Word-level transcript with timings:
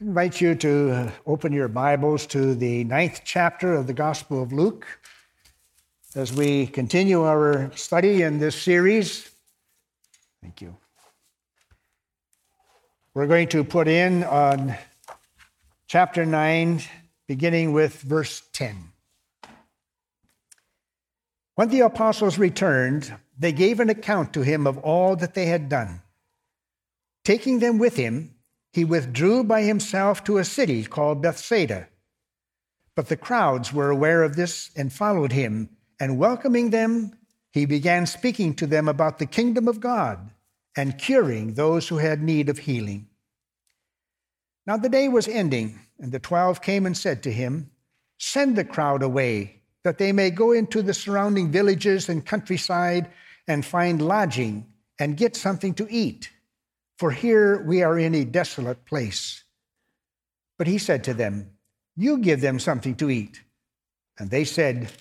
Invite 0.00 0.40
you 0.40 0.54
to 0.54 0.90
uh, 0.92 1.10
open 1.26 1.52
your 1.52 1.68
Bibles 1.68 2.26
to 2.28 2.54
the 2.54 2.84
ninth 2.84 3.20
chapter 3.22 3.74
of 3.74 3.86
the 3.86 3.92
Gospel 3.92 4.42
of 4.42 4.50
Luke 4.50 4.86
as 6.14 6.32
we 6.32 6.68
continue 6.68 7.22
our 7.22 7.70
study 7.76 8.22
in 8.22 8.38
this 8.38 8.56
series. 8.56 9.30
Thank 10.40 10.62
you. 10.62 10.74
We're 13.12 13.26
going 13.26 13.48
to 13.48 13.62
put 13.62 13.88
in 13.88 14.24
on 14.24 14.74
chapter 15.86 16.24
9, 16.24 16.80
beginning 17.28 17.74
with 17.74 18.00
verse 18.00 18.42
10. 18.54 18.92
When 21.56 21.68
the 21.68 21.80
apostles 21.80 22.38
returned, 22.38 23.12
they 23.38 23.52
gave 23.52 23.80
an 23.80 23.90
account 23.90 24.32
to 24.32 24.40
him 24.40 24.66
of 24.66 24.78
all 24.78 25.14
that 25.16 25.34
they 25.34 25.44
had 25.44 25.68
done. 25.68 26.00
Taking 27.22 27.58
them 27.58 27.76
with 27.76 27.96
him, 27.96 28.36
he 28.72 28.84
withdrew 28.84 29.42
by 29.42 29.62
himself 29.62 30.22
to 30.24 30.38
a 30.38 30.44
city 30.44 30.84
called 30.84 31.22
Bethsaida. 31.22 31.88
But 32.94 33.08
the 33.08 33.16
crowds 33.16 33.72
were 33.72 33.90
aware 33.90 34.22
of 34.22 34.36
this 34.36 34.70
and 34.76 34.92
followed 34.92 35.32
him, 35.32 35.70
and 35.98 36.18
welcoming 36.18 36.70
them, 36.70 37.12
he 37.52 37.66
began 37.66 38.06
speaking 38.06 38.54
to 38.54 38.66
them 38.66 38.88
about 38.88 39.18
the 39.18 39.26
kingdom 39.26 39.66
of 39.66 39.80
God 39.80 40.30
and 40.76 40.98
curing 40.98 41.54
those 41.54 41.88
who 41.88 41.98
had 41.98 42.22
need 42.22 42.48
of 42.48 42.58
healing. 42.58 43.08
Now 44.66 44.76
the 44.76 44.88
day 44.88 45.08
was 45.08 45.26
ending, 45.26 45.80
and 45.98 46.12
the 46.12 46.20
twelve 46.20 46.62
came 46.62 46.86
and 46.86 46.96
said 46.96 47.22
to 47.24 47.32
him, 47.32 47.70
Send 48.18 48.54
the 48.54 48.64
crowd 48.64 49.02
away, 49.02 49.62
that 49.82 49.98
they 49.98 50.12
may 50.12 50.30
go 50.30 50.52
into 50.52 50.82
the 50.82 50.94
surrounding 50.94 51.50
villages 51.50 52.08
and 52.08 52.24
countryside 52.24 53.10
and 53.48 53.64
find 53.64 54.00
lodging 54.00 54.66
and 54.98 55.16
get 55.16 55.34
something 55.34 55.74
to 55.74 55.88
eat 55.90 56.30
for 57.00 57.10
here 57.10 57.62
we 57.62 57.82
are 57.82 57.98
in 57.98 58.14
a 58.14 58.26
desolate 58.26 58.84
place. 58.84 59.44
But 60.58 60.66
he 60.66 60.76
said 60.76 61.02
to 61.04 61.14
them, 61.14 61.52
You 61.96 62.18
give 62.18 62.42
them 62.42 62.58
something 62.58 62.94
to 62.96 63.08
eat. 63.08 63.40
And 64.18 64.28
they 64.28 64.44
said, 64.44 64.92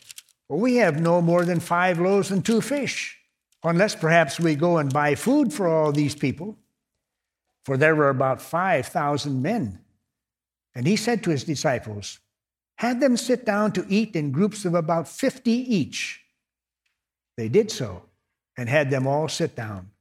well, 0.48 0.60
We 0.60 0.78
have 0.78 1.02
no 1.02 1.22
more 1.22 1.44
than 1.44 1.60
five 1.60 2.00
loaves 2.00 2.32
and 2.32 2.46
two 2.46 2.62
fish, 2.62 3.18
unless 3.66 3.96
perhaps 3.96 4.40
we 4.40 4.56
go 4.56 4.78
and 4.78 4.94
buy 4.94 5.16
food 5.16 5.52
for 5.52 5.68
all 5.68 5.92
these 5.92 6.16
people. 6.16 6.56
For 7.66 7.76
there 7.76 7.98
were 7.98 8.08
about 8.08 8.42
5,000 8.42 9.42
men. 9.42 9.80
And 10.74 10.88
he 10.88 10.96
said 10.96 11.22
to 11.24 11.32
his 11.32 11.44
disciples, 11.44 12.20
Have 12.78 13.02
them 13.02 13.18
sit 13.18 13.46
down 13.46 13.74
to 13.74 13.86
eat 13.90 14.16
in 14.16 14.32
groups 14.32 14.64
of 14.64 14.74
about 14.74 15.10
50 15.10 15.52
each. 15.52 16.22
They 17.36 17.50
did 17.50 17.70
so 17.70 18.04
and 18.56 18.70
had 18.70 18.90
them 18.90 19.06
all 19.06 19.28
sit 19.28 19.54
down. 19.54 19.92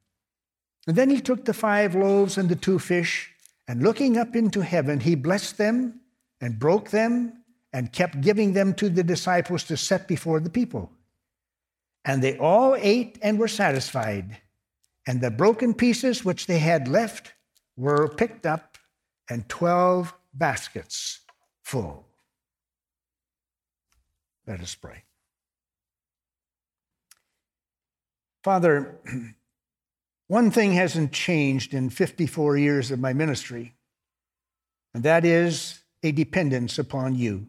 And 0.88 0.96
then 0.96 1.10
he 1.10 1.20
took 1.20 1.44
the 1.44 1.52
five 1.52 1.94
loaves 1.94 2.38
and 2.38 2.48
the 2.48 2.56
two 2.56 2.78
fish, 2.78 3.30
and 3.68 3.82
looking 3.82 4.16
up 4.16 4.34
into 4.34 4.62
heaven, 4.62 5.00
he 5.00 5.14
blessed 5.14 5.58
them 5.58 6.00
and 6.40 6.58
broke 6.58 6.88
them 6.88 7.44
and 7.74 7.92
kept 7.92 8.22
giving 8.22 8.54
them 8.54 8.72
to 8.76 8.88
the 8.88 9.02
disciples 9.02 9.64
to 9.64 9.76
set 9.76 10.08
before 10.08 10.40
the 10.40 10.48
people. 10.48 10.90
And 12.06 12.22
they 12.22 12.38
all 12.38 12.74
ate 12.74 13.18
and 13.20 13.38
were 13.38 13.48
satisfied. 13.48 14.38
And 15.06 15.20
the 15.20 15.30
broken 15.30 15.74
pieces 15.74 16.24
which 16.24 16.46
they 16.46 16.58
had 16.58 16.88
left 16.88 17.34
were 17.76 18.08
picked 18.08 18.46
up, 18.46 18.78
and 19.28 19.46
12 19.46 20.14
baskets 20.32 21.20
full. 21.62 22.06
Let 24.46 24.62
us 24.62 24.74
pray. 24.74 25.04
Father, 28.42 28.98
One 30.28 30.50
thing 30.50 30.74
hasn't 30.74 31.12
changed 31.12 31.72
in 31.72 31.88
54 31.88 32.58
years 32.58 32.90
of 32.90 33.00
my 33.00 33.14
ministry, 33.14 33.74
and 34.92 35.02
that 35.02 35.24
is 35.24 35.80
a 36.02 36.12
dependence 36.12 36.78
upon 36.78 37.14
you. 37.14 37.46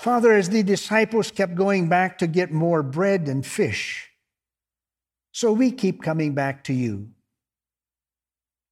Father, 0.00 0.32
as 0.32 0.50
the 0.50 0.64
disciples 0.64 1.30
kept 1.30 1.54
going 1.54 1.88
back 1.88 2.18
to 2.18 2.26
get 2.26 2.50
more 2.50 2.82
bread 2.82 3.28
and 3.28 3.46
fish, 3.46 4.10
so 5.30 5.52
we 5.52 5.70
keep 5.70 6.02
coming 6.02 6.34
back 6.34 6.64
to 6.64 6.72
you. 6.72 7.10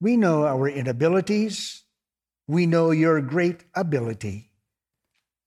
We 0.01 0.17
know 0.17 0.47
our 0.47 0.69
inabilities, 0.69 1.85
we 2.49 2.67
know 2.67 2.91
your 2.91 3.21
great 3.21 3.63
ability. 3.73 4.51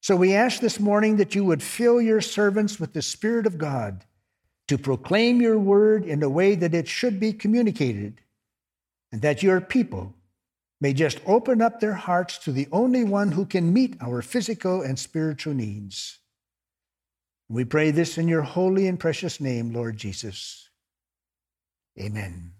So 0.01 0.15
we 0.15 0.33
ask 0.33 0.61
this 0.61 0.79
morning 0.79 1.17
that 1.17 1.35
you 1.35 1.43
would 1.43 1.61
fill 1.61 2.01
your 2.01 2.21
servants 2.21 2.79
with 2.79 2.93
the 2.93 3.01
Spirit 3.01 3.45
of 3.45 3.57
God 3.57 4.05
to 4.73 4.77
proclaim 4.79 5.39
your 5.39 5.59
word 5.59 6.03
in 6.03 6.23
a 6.23 6.29
way 6.29 6.55
that 6.55 6.73
it 6.73 6.87
should 6.87 7.19
be 7.19 7.31
communicated, 7.31 8.19
and 9.11 9.21
that 9.21 9.43
your 9.43 9.61
people 9.61 10.15
may 10.81 10.91
just 10.91 11.19
open 11.27 11.61
up 11.61 11.79
their 11.79 11.93
hearts 11.93 12.39
to 12.39 12.51
the 12.51 12.67
only 12.71 13.03
one 13.03 13.33
who 13.33 13.45
can 13.45 13.71
meet 13.71 13.95
our 14.01 14.23
physical 14.23 14.81
and 14.81 14.97
spiritual 14.97 15.53
needs. 15.53 16.17
We 17.47 17.65
pray 17.65 17.91
this 17.91 18.17
in 18.17 18.27
your 18.27 18.41
holy 18.41 18.87
and 18.87 18.99
precious 18.99 19.39
name, 19.39 19.71
Lord 19.73 19.95
Jesus. 19.95 20.67
Amen. 21.99 22.53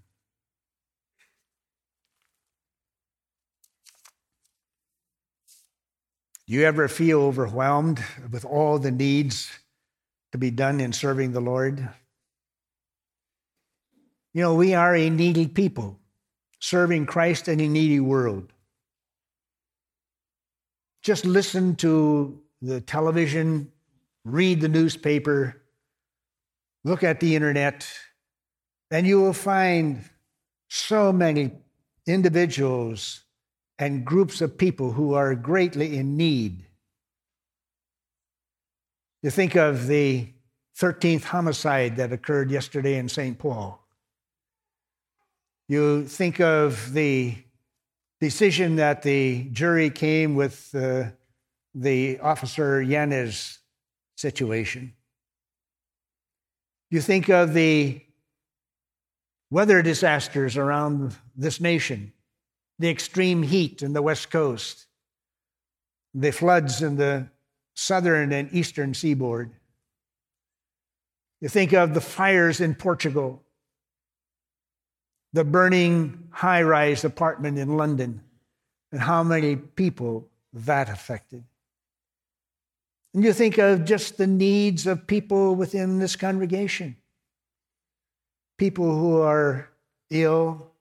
Do 6.46 6.54
you 6.54 6.64
ever 6.64 6.88
feel 6.88 7.22
overwhelmed 7.22 8.04
with 8.32 8.46
all 8.46 8.78
the 8.78 8.92
needs 8.92 9.50
to 10.34 10.40
be 10.40 10.50
done 10.50 10.82
in 10.82 10.92
serving 10.92 11.32
the 11.32 11.40
Lord. 11.40 11.90
You 14.34 14.42
know, 14.42 14.56
we 14.56 14.74
are 14.74 14.96
a 14.96 15.10
needy 15.10 15.48
people 15.48 16.00
serving 16.60 17.06
Christ 17.06 17.48
in 17.48 17.60
a 17.60 17.68
needy 17.68 18.00
world. 18.00 18.52
Just 21.02 21.26
listen 21.26 21.76
to 21.78 22.42
the 22.62 22.82
television, 22.82 23.72
read 24.24 24.62
the 24.62 24.70
newspaper, 24.70 25.62
look 26.84 27.04
at 27.04 27.20
the 27.20 27.36
internet, 27.36 27.88
and 28.90 29.06
you 29.06 29.22
will 29.22 29.34
find 29.34 30.10
so 30.70 31.12
many 31.12 31.52
individuals 32.08 33.22
and 33.78 34.06
groups 34.06 34.42
of 34.42 34.58
people 34.58 34.94
who 34.94 35.14
are 35.14 35.36
greatly 35.36 35.98
in 35.98 36.16
need 36.16 36.66
you 39.24 39.30
think 39.30 39.56
of 39.56 39.88
the 39.88 40.28
13th 40.78 41.24
homicide 41.24 41.96
that 41.96 42.12
occurred 42.12 42.52
yesterday 42.52 42.98
in 42.98 43.08
St. 43.08 43.40
Paul. 43.40 43.83
You 45.68 46.06
think 46.06 46.42
of 46.42 46.94
the 46.94 47.36
decision 48.20 48.76
that 48.78 49.02
the 49.02 49.50
jury 49.52 49.90
came 49.90 50.36
with 50.36 50.74
uh, 50.76 51.06
the 51.76 52.20
officer 52.20 52.82
Yanez 52.82 53.60
situation. 54.16 54.94
You 56.90 57.02
think 57.02 57.30
of 57.30 57.54
the 57.54 58.02
weather 59.50 59.82
disasters 59.82 60.58
around 60.58 61.16
this 61.36 61.62
nation, 61.62 62.12
the 62.80 62.90
extreme 62.90 63.44
heat 63.44 63.84
in 63.84 63.94
the 63.94 64.02
West 64.02 64.32
Coast, 64.32 64.88
the 66.14 66.32
floods 66.32 66.82
in 66.82 66.96
the 66.98 67.28
southern 67.76 68.32
and 68.32 68.52
eastern 68.52 68.94
seaboard. 68.94 69.52
You 71.40 71.50
think 71.50 71.72
of 71.74 71.94
the 71.94 72.02
fires 72.02 72.62
in 72.62 72.74
Portugal, 72.74 73.43
the 75.34 75.44
burning 75.44 76.28
high 76.32 76.62
rise 76.62 77.04
apartment 77.04 77.58
in 77.58 77.76
London, 77.76 78.22
and 78.92 79.02
how 79.02 79.24
many 79.24 79.56
people 79.56 80.28
that 80.54 80.90
affected. 80.90 81.44
And 83.14 83.24
you 83.24 83.34
think 83.34 83.58
of 83.58 83.86
just 83.86 84.18
the 84.18 84.28
needs 84.28 84.88
of 84.88 85.06
people 85.06 85.56
within 85.56 86.00
this 86.00 86.16
congregation 86.16 86.96
people 88.58 88.98
who 88.98 89.20
are 89.20 89.68
ill, 90.10 90.72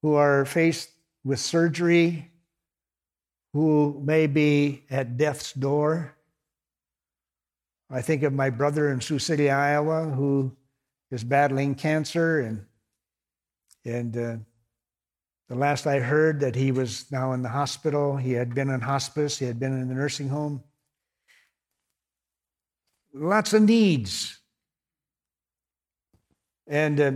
who 0.00 0.14
are 0.14 0.44
faced 0.44 0.90
with 1.24 1.38
surgery, 1.40 2.30
who 3.52 4.00
may 4.04 4.26
be 4.26 4.84
at 4.88 5.16
death's 5.16 5.52
door. 5.52 6.14
I 7.90 8.00
think 8.00 8.22
of 8.22 8.32
my 8.32 8.48
brother 8.48 8.90
in 8.90 9.00
Sioux 9.00 9.18
City, 9.18 9.50
Iowa, 9.50 10.04
who 10.04 10.52
is 11.10 11.24
battling 11.24 11.74
cancer, 11.74 12.40
and 12.40 12.64
and 13.84 14.16
uh, 14.16 14.36
the 15.48 15.54
last 15.54 15.86
I 15.86 16.00
heard 16.00 16.40
that 16.40 16.54
he 16.54 16.72
was 16.72 17.10
now 17.10 17.32
in 17.32 17.42
the 17.42 17.48
hospital. 17.48 18.16
He 18.16 18.32
had 18.32 18.54
been 18.54 18.70
in 18.70 18.80
hospice. 18.80 19.38
He 19.38 19.46
had 19.46 19.58
been 19.58 19.72
in 19.72 19.88
the 19.88 19.94
nursing 19.94 20.28
home. 20.28 20.62
Lots 23.14 23.54
of 23.54 23.62
needs, 23.62 24.38
and 26.66 27.00
uh, 27.00 27.12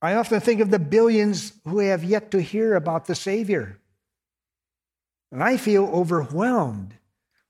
I 0.00 0.14
often 0.14 0.40
think 0.40 0.60
of 0.60 0.70
the 0.70 0.78
billions 0.78 1.52
who 1.64 1.78
have 1.78 2.04
yet 2.04 2.30
to 2.30 2.40
hear 2.40 2.74
about 2.74 3.06
the 3.06 3.14
Savior. 3.14 3.78
And 5.30 5.42
I 5.42 5.56
feel 5.56 5.84
overwhelmed 5.84 6.94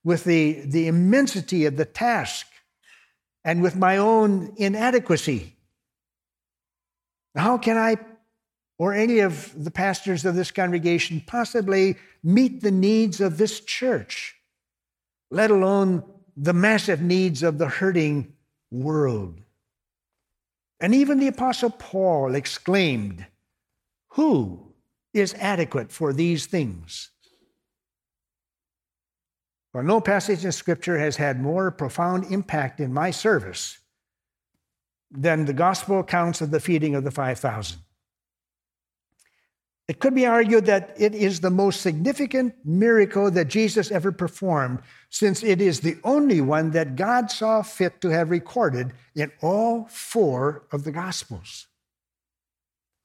with 0.03 0.25
the, 0.25 0.63
the 0.65 0.89
immensity 0.89 1.67
of 1.67 1.77
the 1.77 1.85
task 1.85 2.47
and 3.45 3.63
with 3.63 3.77
my 3.77 3.99
own 3.99 4.55
inadequacy. 4.57 5.57
How 7.37 7.59
can 7.59 7.77
I 7.77 7.97
or 8.79 8.95
any 8.95 9.19
of 9.19 9.53
the 9.65 9.71
pastors 9.71 10.25
of 10.25 10.37
this 10.37 10.53
congregation 10.53 11.23
possibly 11.27 11.97
meet 12.23 12.61
the 12.61 12.71
needs 12.71 13.21
of 13.21 13.37
this 13.37 13.61
church, 13.61 14.37
let 15.31 15.51
alone 15.51 16.03
the 16.37 16.53
massive 16.53 17.03
needs 17.03 17.43
of 17.43 17.59
the 17.59 17.69
hurting 17.69 18.33
world. 18.71 19.41
And 20.81 20.95
even 20.95 21.19
the 21.19 21.27
Apostle 21.27 21.71
Paul 21.71 22.37
exclaimed, 22.37 23.27
Who 24.11 24.73
is 25.13 25.35
adequate 25.35 25.91
for 25.91 26.13
these 26.13 26.47
things? 26.47 27.11
For 29.73 29.83
no 29.83 30.01
passage 30.01 30.45
in 30.45 30.53
Scripture 30.53 30.99
has 30.99 31.17
had 31.17 31.41
more 31.41 31.71
profound 31.73 32.33
impact 32.33 32.79
in 32.79 32.93
my 32.93 33.11
service 33.11 33.79
than 35.11 35.45
the 35.45 35.53
gospel 35.53 36.01
accounts 36.01 36.41
of 36.41 36.51
the 36.53 36.61
feeding 36.61 36.95
of 36.95 37.03
the 37.03 37.11
5,000. 37.11 37.79
It 39.89 40.01
could 40.01 40.15
be 40.15 40.27
argued 40.27 40.67
that 40.67 40.95
it 40.99 41.15
is 41.15 41.41
the 41.41 41.51
most 41.51 41.81
significant 41.81 42.55
miracle 42.63 43.31
that 43.31 43.49
Jesus 43.49 43.91
ever 43.91 44.13
performed, 44.13 44.81
since 45.09 45.43
it 45.43 45.63
is 45.63 45.81
the 45.81 45.97
only 46.05 46.43
one 46.43 46.73
that 46.73 46.95
God 46.95 47.31
saw 47.31 47.63
fit 47.63 48.03
to 48.03 48.11
have 48.11 48.29
recorded 48.29 48.93
in 49.15 49.33
all 49.41 49.87
four 49.87 50.65
of 50.73 50.85
the 50.85 50.93
Gospels. 50.93 51.69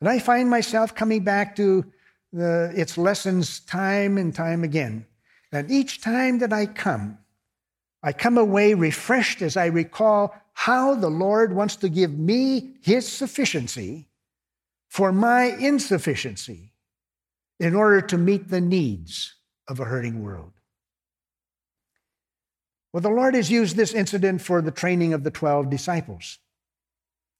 And 0.01 0.09
I 0.09 0.19
find 0.19 0.49
myself 0.49 0.93
coming 0.93 1.23
back 1.23 1.55
to 1.55 1.85
the, 2.33 2.73
its 2.75 2.97
lessons 2.97 3.61
time 3.61 4.17
and 4.17 4.35
time 4.35 4.65
again. 4.65 5.05
And 5.53 5.71
each 5.71 6.01
time 6.01 6.39
that 6.39 6.51
I 6.51 6.65
come, 6.65 7.17
I 8.01 8.11
come 8.11 8.37
away 8.37 8.73
refreshed 8.73 9.41
as 9.41 9.55
I 9.55 9.67
recall 9.67 10.35
how 10.51 10.95
the 10.95 11.09
Lord 11.09 11.55
wants 11.55 11.77
to 11.77 11.87
give 11.87 12.19
me 12.19 12.73
his 12.81 13.07
sufficiency 13.07 14.09
for 14.89 15.13
my 15.13 15.45
insufficiency 15.45 16.72
in 17.59 17.75
order 17.75 18.01
to 18.01 18.17
meet 18.17 18.49
the 18.49 18.61
needs 18.61 19.35
of 19.67 19.79
a 19.79 19.85
hurting 19.85 20.23
world. 20.23 20.51
Well, 22.91 23.01
the 23.01 23.09
Lord 23.09 23.33
has 23.35 23.49
used 23.49 23.75
this 23.75 23.93
incident 23.93 24.41
for 24.41 24.61
the 24.61 24.71
training 24.71 25.13
of 25.13 25.23
the 25.23 25.31
12 25.31 25.69
disciples. 25.69 26.37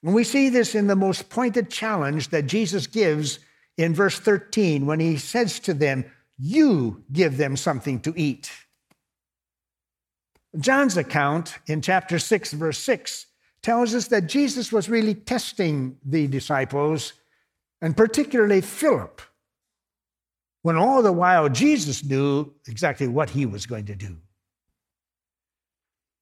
And 0.04 0.13
we 0.13 0.24
see 0.24 0.50
this 0.50 0.75
in 0.75 0.88
the 0.88 0.95
most 0.95 1.30
pointed 1.30 1.69
challenge 1.69 2.30
that 2.30 2.48
Jesus 2.48 2.88
gives 2.88 3.39
in 3.77 3.94
verse 3.94 4.19
13 4.19 4.86
when 4.86 5.00
he 5.00 5.18
says 5.18 5.60
to 5.62 5.74
them, 5.74 6.06
You 6.38 7.04
give 7.12 7.38
them 7.38 7.56
something 7.56 8.00
to 8.01 8.13
eat. 8.15 8.51
John's 10.60 10.98
account 10.98 11.57
in 11.68 11.81
chapter 11.81 12.19
6, 12.19 12.54
verse 12.54 12.77
6, 12.80 13.27
tells 13.62 13.95
us 13.95 14.10
that 14.10 14.27
Jesus 14.27 14.71
was 14.71 14.89
really 14.89 15.15
testing 15.15 15.98
the 16.06 16.27
disciples, 16.27 17.13
and 17.81 17.95
particularly 17.95 18.62
Philip 18.62 19.21
when 20.63 20.77
all 20.77 21.04
the 21.04 21.12
while 21.12 21.48
Jesus 21.50 22.04
knew 22.04 22.51
exactly 22.68 23.07
what 23.07 23.30
he 23.30 23.45
was 23.45 23.65
going 23.65 23.86
to 23.86 23.95
do. 23.95 24.18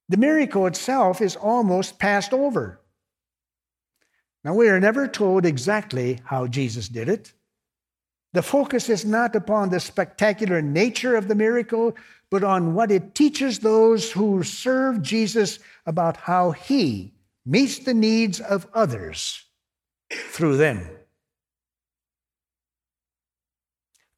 The 0.10 0.18
miracle 0.18 0.68
itself 0.68 1.22
is 1.22 1.38
almost 1.38 1.98
passed 1.98 2.34
over. 2.34 2.82
Now, 4.44 4.56
we 4.56 4.68
are 4.68 4.80
never 4.80 5.08
told 5.08 5.46
exactly 5.46 6.20
how 6.26 6.48
Jesus 6.48 6.90
did 6.90 7.08
it. 7.08 7.32
The 8.34 8.42
focus 8.42 8.90
is 8.90 9.06
not 9.06 9.36
upon 9.36 9.70
the 9.70 9.80
spectacular 9.80 10.62
nature 10.62 11.16
of 11.16 11.28
the 11.28 11.36
miracle, 11.36 11.96
but 12.30 12.44
on 12.44 12.74
what 12.74 12.92
it 12.92 13.14
teaches 13.14 13.60
those 13.60 14.12
who 14.12 14.42
serve 14.42 15.02
Jesus 15.02 15.60
about 15.86 16.18
how 16.18 16.52
he 16.52 17.14
meets 17.46 17.80
the 17.80 17.94
needs 17.94 18.40
of 18.40 18.68
others 18.74 19.46
through 20.10 20.58
them. 20.58 20.90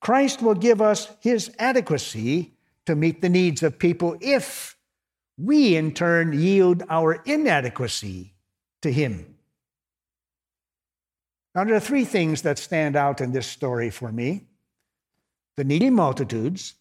Christ 0.04 0.42
will 0.42 0.56
give 0.56 0.82
us 0.82 1.08
his 1.22 1.50
adequacy 1.58 2.52
to 2.86 2.94
meet 2.94 3.22
the 3.22 3.30
needs 3.30 3.64
of 3.64 3.80
people 3.80 4.18
if 4.20 4.76
we 5.38 5.78
in 5.78 5.94
turn 5.94 6.34
yield 6.34 6.84
our 6.90 7.14
inadequacy 7.24 8.34
to 8.82 8.92
him. 8.92 9.38
Now, 11.56 11.64
there 11.64 11.76
are 11.76 11.80
three 11.80 12.04
things 12.04 12.42
that 12.42 12.60
stand 12.60 12.98
out 12.98 13.22
in 13.22 13.32
this 13.32 13.48
story 13.48 13.90
for 13.90 14.12
me 14.12 14.48
the 15.56 15.64
needy 15.64 15.90
multitudes, 15.90 16.74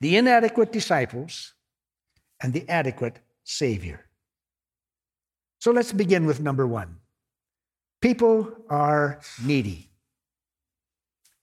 the 0.00 0.16
inadequate 0.16 0.72
disciples, 0.72 1.52
and 2.42 2.52
the 2.52 2.68
adequate 2.68 3.20
Savior. 3.44 4.04
So 5.60 5.70
let's 5.70 5.92
begin 5.92 6.26
with 6.26 6.40
number 6.40 6.66
one. 6.66 6.96
People 8.00 8.50
are 8.68 9.20
needy. 9.44 9.85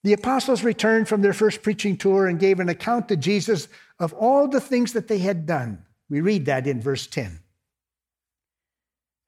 The 0.03 0.13
apostles 0.13 0.63
returned 0.63 1.07
from 1.07 1.21
their 1.21 1.33
first 1.33 1.63
preaching 1.63 1.95
tour 1.95 2.27
and 2.27 2.39
gave 2.39 2.59
an 2.59 2.69
account 2.69 3.07
to 3.07 3.15
Jesus 3.15 3.69
of 3.99 4.13
all 4.13 4.47
the 4.47 4.59
things 4.59 4.93
that 4.93 5.07
they 5.07 5.19
had 5.19 5.45
done. 5.45 5.85
We 6.09 6.19
read 6.19 6.45
that 6.45 6.67
in 6.67 6.81
verse 6.81 7.07
10. 7.07 7.39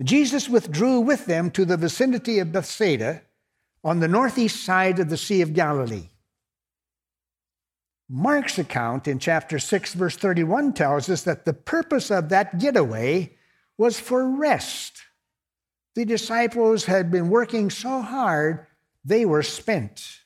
Jesus 0.04 0.50
withdrew 0.50 1.00
with 1.00 1.26
them 1.26 1.50
to 1.52 1.64
the 1.64 1.78
vicinity 1.78 2.40
of 2.40 2.52
Bethsaida 2.52 3.22
on 3.84 4.02
the 4.02 4.10
northeast 4.10 4.66
side 4.66 5.00
of 5.00 5.10
the 5.10 5.18
Sea 5.18 5.42
of 5.42 5.54
Galilee. 5.54 6.10
Mark's 8.10 8.60
account 8.60 9.08
in 9.08 9.18
chapter 9.18 9.58
6, 9.58 9.94
verse 9.94 10.18
31 10.18 10.74
tells 10.74 11.10
us 11.10 11.24
that 11.24 11.46
the 11.46 11.54
purpose 11.54 12.12
of 12.12 12.30
that 12.30 12.60
getaway 12.60 13.32
was 13.78 14.00
for 14.00 14.28
rest. 14.30 15.02
The 15.96 16.06
disciples 16.06 16.86
had 16.86 17.10
been 17.10 17.30
working 17.30 17.70
so 17.70 18.02
hard, 18.02 18.68
they 19.04 19.26
were 19.26 19.44
spent. 19.44 20.20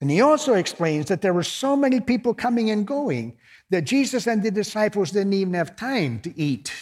And 0.00 0.10
he 0.10 0.20
also 0.20 0.54
explains 0.54 1.06
that 1.06 1.20
there 1.20 1.34
were 1.34 1.42
so 1.42 1.76
many 1.76 2.00
people 2.00 2.32
coming 2.32 2.70
and 2.70 2.86
going 2.86 3.36
that 3.68 3.82
Jesus 3.82 4.26
and 4.26 4.42
the 4.42 4.50
disciples 4.50 5.10
didn't 5.10 5.34
even 5.34 5.54
have 5.54 5.76
time 5.76 6.20
to 6.20 6.38
eat. 6.38 6.72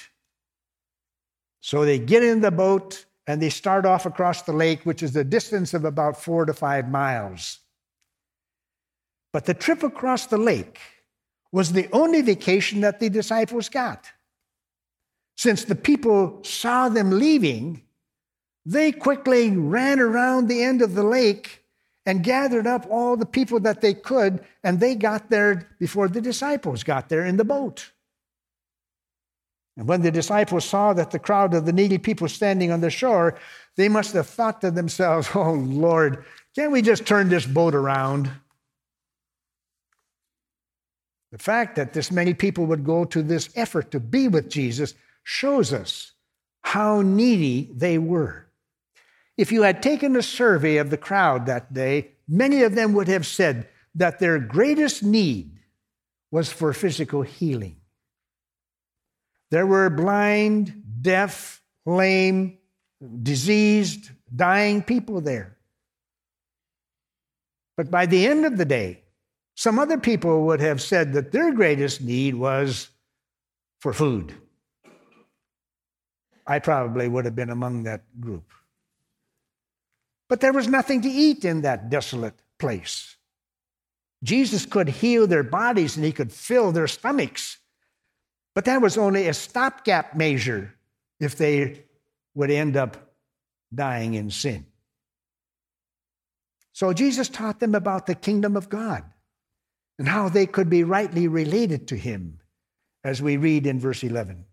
So 1.61 1.85
they 1.85 1.99
get 1.99 2.23
in 2.23 2.41
the 2.41 2.51
boat 2.51 3.05
and 3.27 3.43
they 3.43 3.51
start 3.51 3.85
off 3.85 4.07
across 4.07 4.43
the 4.43 4.53
lake, 4.53 4.85
which 4.85 5.03
is 5.03 5.15
a 5.17 5.25
distance 5.25 5.75
of 5.75 5.85
about 5.85 6.17
four 6.17 6.47
to 6.47 6.55
five 6.55 6.89
miles. 6.89 7.59
But 9.33 9.45
the 9.45 9.55
trip 9.55 9.83
across 9.83 10.27
the 10.27 10.39
lake 10.39 10.79
was 11.53 11.73
the 11.73 11.89
only 11.93 12.23
vacation 12.23 12.81
that 12.83 13.01
the 13.01 13.11
disciples 13.11 13.69
got. 13.69 14.07
Since 15.37 15.65
the 15.65 15.75
people 15.75 16.41
saw 16.43 16.89
them 16.89 17.11
leaving, 17.19 17.83
they 18.65 18.93
quickly 18.93 19.51
ran 19.51 20.01
around 20.01 20.49
the 20.49 20.63
end 20.63 20.83
of 20.83 20.95
the 20.95 21.05
lake 21.05 21.58
and 22.09 22.25
gathered 22.25 22.67
up 22.67 22.87
all 22.89 23.19
the 23.19 23.27
people 23.27 23.61
that 23.61 23.83
they 23.83 23.93
could, 23.93 24.41
and 24.65 24.81
they 24.81 24.95
got 24.95 25.29
there 25.29 25.69
before 25.79 26.09
the 26.09 26.23
disciples 26.23 26.83
got 26.83 27.11
there 27.11 27.27
in 27.27 27.37
the 27.37 27.45
boat. 27.45 27.93
And 29.77 29.87
when 29.87 30.01
the 30.01 30.11
disciples 30.11 30.65
saw 30.65 30.95
that 30.95 31.11
the 31.11 31.19
crowd 31.19 31.53
of 31.53 31.67
the 31.67 31.73
needy 31.73 31.99
people 31.99 32.27
standing 32.27 32.73
on 32.73 32.81
the 32.81 32.89
shore, 32.89 33.39
they 33.77 33.91
must 33.91 34.15
have 34.15 34.27
thought 34.27 34.63
to 34.63 34.71
themselves, 34.71 35.29
Oh 35.35 35.53
Lord, 35.53 36.25
can't 36.57 36.73
we 36.73 36.81
just 36.81 37.05
turn 37.05 37.29
this 37.29 37.45
boat 37.45 37.75
around? 37.75 38.31
The 41.31 41.37
fact 41.37 41.77
that 41.77 41.93
this 41.93 42.11
many 42.11 42.33
people 42.33 42.65
would 42.65 42.85
go 42.85 43.05
to 43.05 43.23
this 43.23 43.51
effort 43.55 43.91
to 43.91 44.01
be 44.01 44.29
with 44.29 44.49
Jesus 44.49 44.95
shows 45.25 45.75
us 45.75 46.13
how 46.63 47.03
needy 47.03 47.69
they 47.75 47.99
were. 47.99 48.48
If 49.39 49.53
you 49.53 49.63
had 49.63 49.83
taken 49.83 50.17
a 50.17 50.23
survey 50.23 50.79
of 50.79 50.91
the 50.91 50.97
crowd 50.97 51.47
that 51.47 51.73
day, 51.73 52.11
many 52.27 52.65
of 52.65 52.75
them 52.75 52.93
would 52.95 53.07
have 53.07 53.25
said 53.25 53.69
that 53.95 54.19
their 54.19 54.41
greatest 54.41 55.05
need 55.05 55.61
was 56.33 56.53
for 56.53 56.73
physical 56.73 57.23
healing. 57.23 57.77
There 59.51 59.67
were 59.67 59.89
blind, 59.91 60.83
deaf, 61.01 61.63
lame, 61.87 62.59
diseased, 63.23 64.11
dying 64.35 64.83
people 64.83 65.21
there. 65.21 65.57
But 67.77 67.93
by 67.93 68.07
the 68.07 68.27
end 68.27 68.45
of 68.45 68.59
the 68.59 68.65
day, 68.65 69.05
some 69.55 69.79
other 69.79 69.99
people 69.99 70.47
would 70.47 70.61
have 70.61 70.83
said 70.83 71.13
that 71.13 71.31
their 71.31 71.53
greatest 71.53 72.01
need 72.01 72.35
was 72.35 72.89
for 73.79 73.93
food. 73.93 74.35
I 76.45 76.59
probably 76.59 77.07
would 77.07 77.25
have 77.25 77.37
been 77.37 77.51
among 77.51 77.85
that 77.85 78.03
group. 78.21 78.53
But 80.29 80.41
there 80.41 80.53
was 80.53 80.69
nothing 80.69 81.03
to 81.03 81.09
eat 81.09 81.45
in 81.45 81.63
that 81.63 81.91
desolate 81.91 82.39
place. 82.59 83.17
Jesus 84.23 84.67
could 84.67 84.89
heal 84.89 85.27
their 85.27 85.43
bodies 85.43 85.97
and 85.97 86.05
he 86.05 86.13
could 86.13 86.33
fill 86.33 86.73
their 86.73 86.89
stomachs. 86.89 87.59
But 88.55 88.65
that 88.65 88.83
was 88.83 88.99
only 88.99 89.29
a 89.29 89.35
stopgap 89.35 90.17
measure 90.17 90.75
if 91.21 91.37
they 91.37 91.85
would 92.35 92.51
end 92.51 92.77
up 92.77 93.15
dying 93.75 94.15
in 94.15 94.31
sin. 94.31 94.67
So 96.73 96.93
Jesus 96.93 97.29
taught 97.29 97.61
them 97.61 97.75
about 97.75 98.07
the 98.07 98.15
kingdom 98.15 98.57
of 98.57 98.69
God 98.69 99.05
and 99.99 100.09
how 100.09 100.29
they 100.29 100.47
could 100.47 100.71
be 100.71 100.85
rightly 100.85 101.27
related 101.27 101.89
to 101.89 101.97
him, 101.97 102.41
as 103.03 103.21
we 103.21 103.37
read 103.37 103.67
in 103.67 103.81
verse 103.81 104.05
11. 104.05 104.45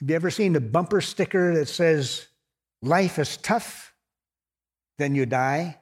Have 0.00 0.10
you 0.10 0.16
ever 0.16 0.30
seen 0.30 0.56
a 0.56 0.60
bumper 0.60 1.00
sticker 1.00 1.54
that 1.54 1.68
says, 1.68 2.26
life 2.86 3.18
is 3.18 3.36
tough, 3.36 3.94
then 4.98 5.14
you 5.14 5.26
die. 5.26 5.80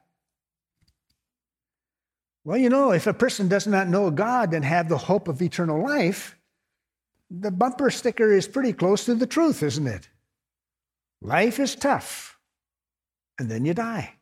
Well, 2.45 2.59
you 2.59 2.71
know, 2.71 2.91
if 2.93 3.07
a 3.07 3.15
person 3.15 3.49
does 3.49 3.67
not 3.67 3.89
know 3.89 4.11
God 4.11 4.53
and 4.53 4.65
have 4.65 4.89
the 4.89 4.99
hope 4.99 5.29
of 5.29 5.41
eternal 5.41 5.83
life, 5.83 6.37
the 7.31 7.51
bumper 7.51 7.91
sticker 7.91 8.33
is 8.33 8.49
pretty 8.49 8.73
close 8.73 9.05
to 9.05 9.15
the 9.15 9.27
truth, 9.27 9.63
isn't 9.63 9.87
it? 9.87 10.09
Life 11.21 11.61
is 11.61 11.75
tough, 11.77 12.37
and 13.39 13.49
then 13.49 13.65
you 13.65 13.75
die. 13.75 14.15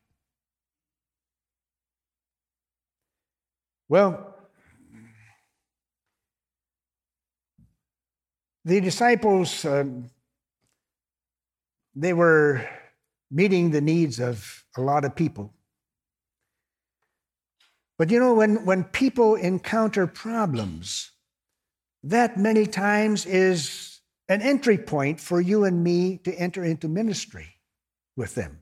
Well, 3.89 4.37
the 8.65 8.81
disciples, 8.81 9.65
um, 9.65 10.11
they 11.95 12.13
were 12.13 12.67
meeting 13.31 13.71
the 13.71 13.81
needs 13.81 14.21
of 14.21 14.65
a 14.77 14.81
lot 14.81 15.05
of 15.05 15.15
people. 15.15 15.53
But 17.99 18.11
you 18.11 18.19
know, 18.19 18.35
when, 18.35 18.65
when 18.65 18.85
people 18.85 19.35
encounter 19.35 20.07
problems, 20.07 21.11
that 22.03 22.39
many 22.39 22.67
times 22.67 23.27
is 23.27 24.01
an 24.29 24.41
entry 24.41 24.79
point 24.79 25.21
for 25.21 25.41
you 25.41 25.65
and 25.65 25.85
me 25.85 26.17
to 26.19 26.33
enter 26.35 26.65
into 26.65 26.89
ministry 26.89 27.57
with 28.17 28.35
them, 28.35 28.61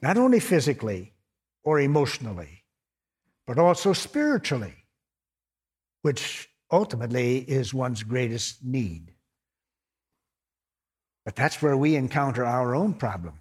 not 0.00 0.16
only 0.18 0.40
physically 0.40 1.12
or 1.62 1.78
emotionally, 1.78 2.64
but 3.46 3.58
also 3.58 3.92
spiritually, 3.92 4.74
which 6.02 6.48
ultimately 6.70 7.38
is 7.38 7.74
one's 7.74 8.02
greatest 8.02 8.64
need. 8.64 9.11
But 11.24 11.36
that's 11.36 11.62
where 11.62 11.76
we 11.76 11.96
encounter 11.96 12.44
our 12.44 12.74
own 12.74 12.94
problem. 12.94 13.40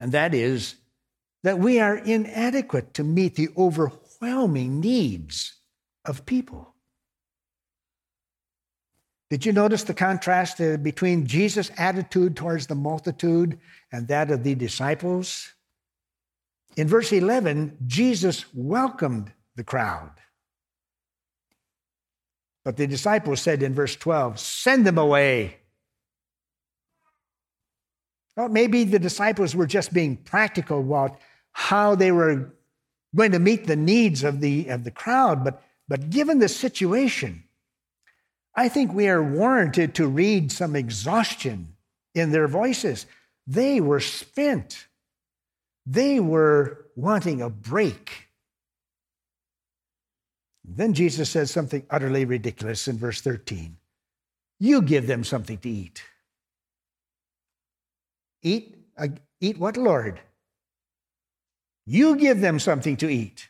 And 0.00 0.12
that 0.12 0.34
is 0.34 0.74
that 1.44 1.58
we 1.58 1.80
are 1.80 1.96
inadequate 1.96 2.94
to 2.94 3.04
meet 3.04 3.36
the 3.36 3.48
overwhelming 3.56 4.80
needs 4.80 5.54
of 6.04 6.26
people. 6.26 6.74
Did 9.30 9.46
you 9.46 9.52
notice 9.52 9.84
the 9.84 9.94
contrast 9.94 10.60
uh, 10.60 10.76
between 10.76 11.26
Jesus' 11.26 11.70
attitude 11.78 12.36
towards 12.36 12.66
the 12.66 12.74
multitude 12.74 13.58
and 13.90 14.06
that 14.08 14.30
of 14.30 14.44
the 14.44 14.54
disciples? 14.54 15.54
In 16.76 16.86
verse 16.86 17.12
11, 17.12 17.78
Jesus 17.86 18.44
welcomed 18.52 19.32
the 19.56 19.64
crowd. 19.64 20.10
But 22.64 22.76
the 22.76 22.86
disciples 22.86 23.40
said 23.40 23.62
in 23.62 23.74
verse 23.74 23.96
12, 23.96 24.38
Send 24.38 24.86
them 24.86 24.98
away. 24.98 25.61
Well, 28.36 28.48
maybe 28.48 28.84
the 28.84 28.98
disciples 28.98 29.54
were 29.54 29.66
just 29.66 29.92
being 29.92 30.16
practical 30.16 30.80
about 30.80 31.18
how 31.52 31.94
they 31.94 32.12
were 32.12 32.54
going 33.14 33.32
to 33.32 33.38
meet 33.38 33.66
the 33.66 33.76
needs 33.76 34.24
of 34.24 34.40
the, 34.40 34.68
of 34.68 34.84
the 34.84 34.90
crowd, 34.90 35.44
but, 35.44 35.62
but 35.86 36.08
given 36.10 36.38
the 36.38 36.48
situation, 36.48 37.44
I 38.54 38.68
think 38.68 38.92
we 38.92 39.08
are 39.08 39.22
warranted 39.22 39.94
to 39.96 40.06
read 40.06 40.50
some 40.50 40.76
exhaustion 40.76 41.74
in 42.14 42.32
their 42.32 42.48
voices. 42.48 43.06
They 43.46 43.80
were 43.80 44.00
spent, 44.00 44.86
they 45.84 46.20
were 46.20 46.86
wanting 46.96 47.42
a 47.42 47.50
break. 47.50 48.28
Then 50.64 50.94
Jesus 50.94 51.28
says 51.28 51.50
something 51.50 51.84
utterly 51.90 52.24
ridiculous 52.24 52.86
in 52.88 52.96
verse 52.96 53.20
13 53.20 53.76
You 54.58 54.80
give 54.80 55.06
them 55.06 55.24
something 55.24 55.58
to 55.58 55.68
eat. 55.68 56.02
Eat, 58.42 58.76
uh, 58.98 59.08
eat 59.40 59.58
what, 59.58 59.76
Lord? 59.76 60.20
You 61.86 62.16
give 62.16 62.40
them 62.40 62.58
something 62.58 62.96
to 62.98 63.08
eat. 63.08 63.48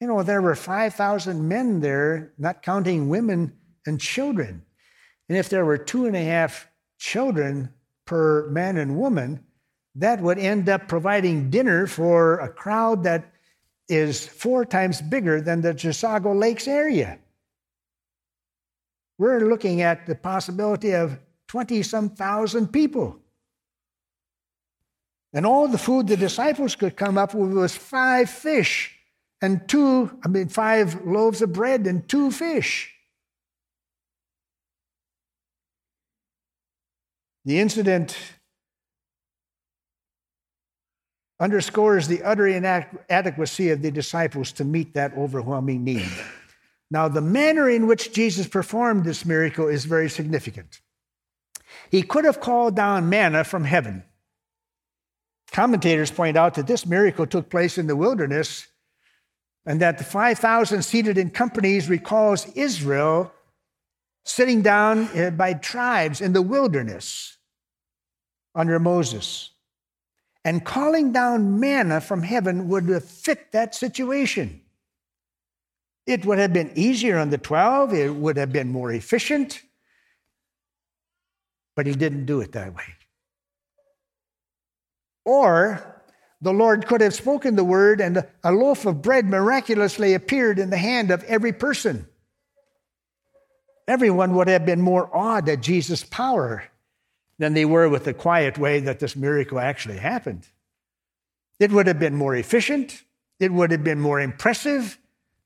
You 0.00 0.08
know, 0.08 0.22
there 0.22 0.42
were 0.42 0.54
5,000 0.54 1.46
men 1.46 1.80
there, 1.80 2.32
not 2.36 2.62
counting 2.62 3.08
women 3.08 3.52
and 3.86 4.00
children. 4.00 4.64
And 5.28 5.38
if 5.38 5.48
there 5.48 5.64
were 5.64 5.78
two 5.78 6.06
and 6.06 6.16
a 6.16 6.24
half 6.24 6.68
children 6.98 7.72
per 8.04 8.48
man 8.50 8.76
and 8.76 8.96
woman, 8.96 9.44
that 9.94 10.20
would 10.20 10.38
end 10.38 10.68
up 10.68 10.88
providing 10.88 11.50
dinner 11.50 11.86
for 11.86 12.38
a 12.40 12.48
crowd 12.48 13.04
that 13.04 13.32
is 13.88 14.26
four 14.26 14.64
times 14.64 15.02
bigger 15.02 15.40
than 15.40 15.60
the 15.60 15.74
Chisago 15.74 16.38
Lakes 16.38 16.66
area. 16.66 17.18
We're 19.18 19.48
looking 19.48 19.82
at 19.82 20.06
the 20.06 20.14
possibility 20.14 20.92
of 20.92 21.18
20 21.52 21.82
some 21.82 22.08
thousand 22.08 22.72
people. 22.72 23.18
And 25.34 25.44
all 25.44 25.68
the 25.68 25.76
food 25.76 26.06
the 26.06 26.16
disciples 26.16 26.74
could 26.74 26.96
come 26.96 27.18
up 27.18 27.34
with 27.34 27.52
was 27.52 27.76
five 27.76 28.30
fish 28.30 28.96
and 29.42 29.68
two, 29.68 30.18
I 30.24 30.28
mean, 30.28 30.48
five 30.48 31.04
loaves 31.04 31.42
of 31.42 31.52
bread 31.52 31.86
and 31.86 32.08
two 32.08 32.30
fish. 32.30 32.94
The 37.44 37.60
incident 37.60 38.16
underscores 41.38 42.08
the 42.08 42.22
utter 42.22 42.46
inadequacy 42.46 43.68
of 43.68 43.82
the 43.82 43.90
disciples 43.90 44.52
to 44.52 44.64
meet 44.64 44.94
that 44.94 45.12
overwhelming 45.18 45.84
need. 45.84 46.08
Now, 46.90 47.08
the 47.08 47.20
manner 47.20 47.68
in 47.68 47.86
which 47.86 48.14
Jesus 48.14 48.48
performed 48.48 49.04
this 49.04 49.26
miracle 49.26 49.68
is 49.68 49.84
very 49.84 50.08
significant. 50.08 50.80
He 51.90 52.02
could 52.02 52.24
have 52.24 52.40
called 52.40 52.76
down 52.76 53.08
manna 53.08 53.44
from 53.44 53.64
heaven. 53.64 54.04
Commentators 55.50 56.10
point 56.10 56.36
out 56.36 56.54
that 56.54 56.66
this 56.66 56.86
miracle 56.86 57.26
took 57.26 57.50
place 57.50 57.76
in 57.76 57.86
the 57.86 57.96
wilderness 57.96 58.66
and 59.66 59.80
that 59.80 59.98
the 59.98 60.04
5,000 60.04 60.82
seated 60.82 61.18
in 61.18 61.30
companies 61.30 61.88
recalls 61.88 62.50
Israel 62.56 63.32
sitting 64.24 64.62
down 64.62 65.08
eh, 65.14 65.30
by 65.30 65.52
tribes 65.52 66.20
in 66.20 66.32
the 66.32 66.42
wilderness 66.42 67.36
under 68.54 68.78
Moses. 68.78 69.50
And 70.44 70.64
calling 70.64 71.12
down 71.12 71.60
manna 71.60 72.00
from 72.00 72.22
heaven 72.22 72.68
would 72.68 72.88
have 72.88 73.04
fit 73.04 73.52
that 73.52 73.74
situation. 73.74 74.60
It 76.06 76.24
would 76.24 76.38
have 76.38 76.52
been 76.52 76.72
easier 76.74 77.18
on 77.18 77.30
the 77.30 77.38
12, 77.38 77.94
it 77.94 78.14
would 78.14 78.36
have 78.36 78.52
been 78.52 78.72
more 78.72 78.90
efficient, 78.90 79.62
but 81.74 81.86
he 81.86 81.94
didn't 81.94 82.26
do 82.26 82.40
it 82.40 82.52
that 82.52 82.74
way. 82.74 82.84
Or 85.24 86.02
the 86.40 86.52
Lord 86.52 86.86
could 86.86 87.00
have 87.00 87.14
spoken 87.14 87.54
the 87.54 87.64
word, 87.64 88.00
and 88.00 88.26
a 88.42 88.52
loaf 88.52 88.84
of 88.84 89.00
bread 89.00 89.26
miraculously 89.26 90.14
appeared 90.14 90.58
in 90.58 90.70
the 90.70 90.76
hand 90.76 91.10
of 91.10 91.22
every 91.24 91.52
person. 91.52 92.06
Everyone 93.86 94.34
would 94.34 94.48
have 94.48 94.66
been 94.66 94.80
more 94.80 95.08
awed 95.14 95.48
at 95.48 95.60
Jesus' 95.60 96.04
power 96.04 96.64
than 97.38 97.54
they 97.54 97.64
were 97.64 97.88
with 97.88 98.04
the 98.04 98.14
quiet 98.14 98.58
way 98.58 98.80
that 98.80 98.98
this 98.98 99.16
miracle 99.16 99.58
actually 99.58 99.98
happened. 99.98 100.46
It 101.60 101.70
would 101.70 101.86
have 101.86 101.98
been 101.98 102.16
more 102.16 102.34
efficient, 102.34 103.02
it 103.38 103.52
would 103.52 103.70
have 103.70 103.84
been 103.84 104.00
more 104.00 104.20
impressive 104.20 104.98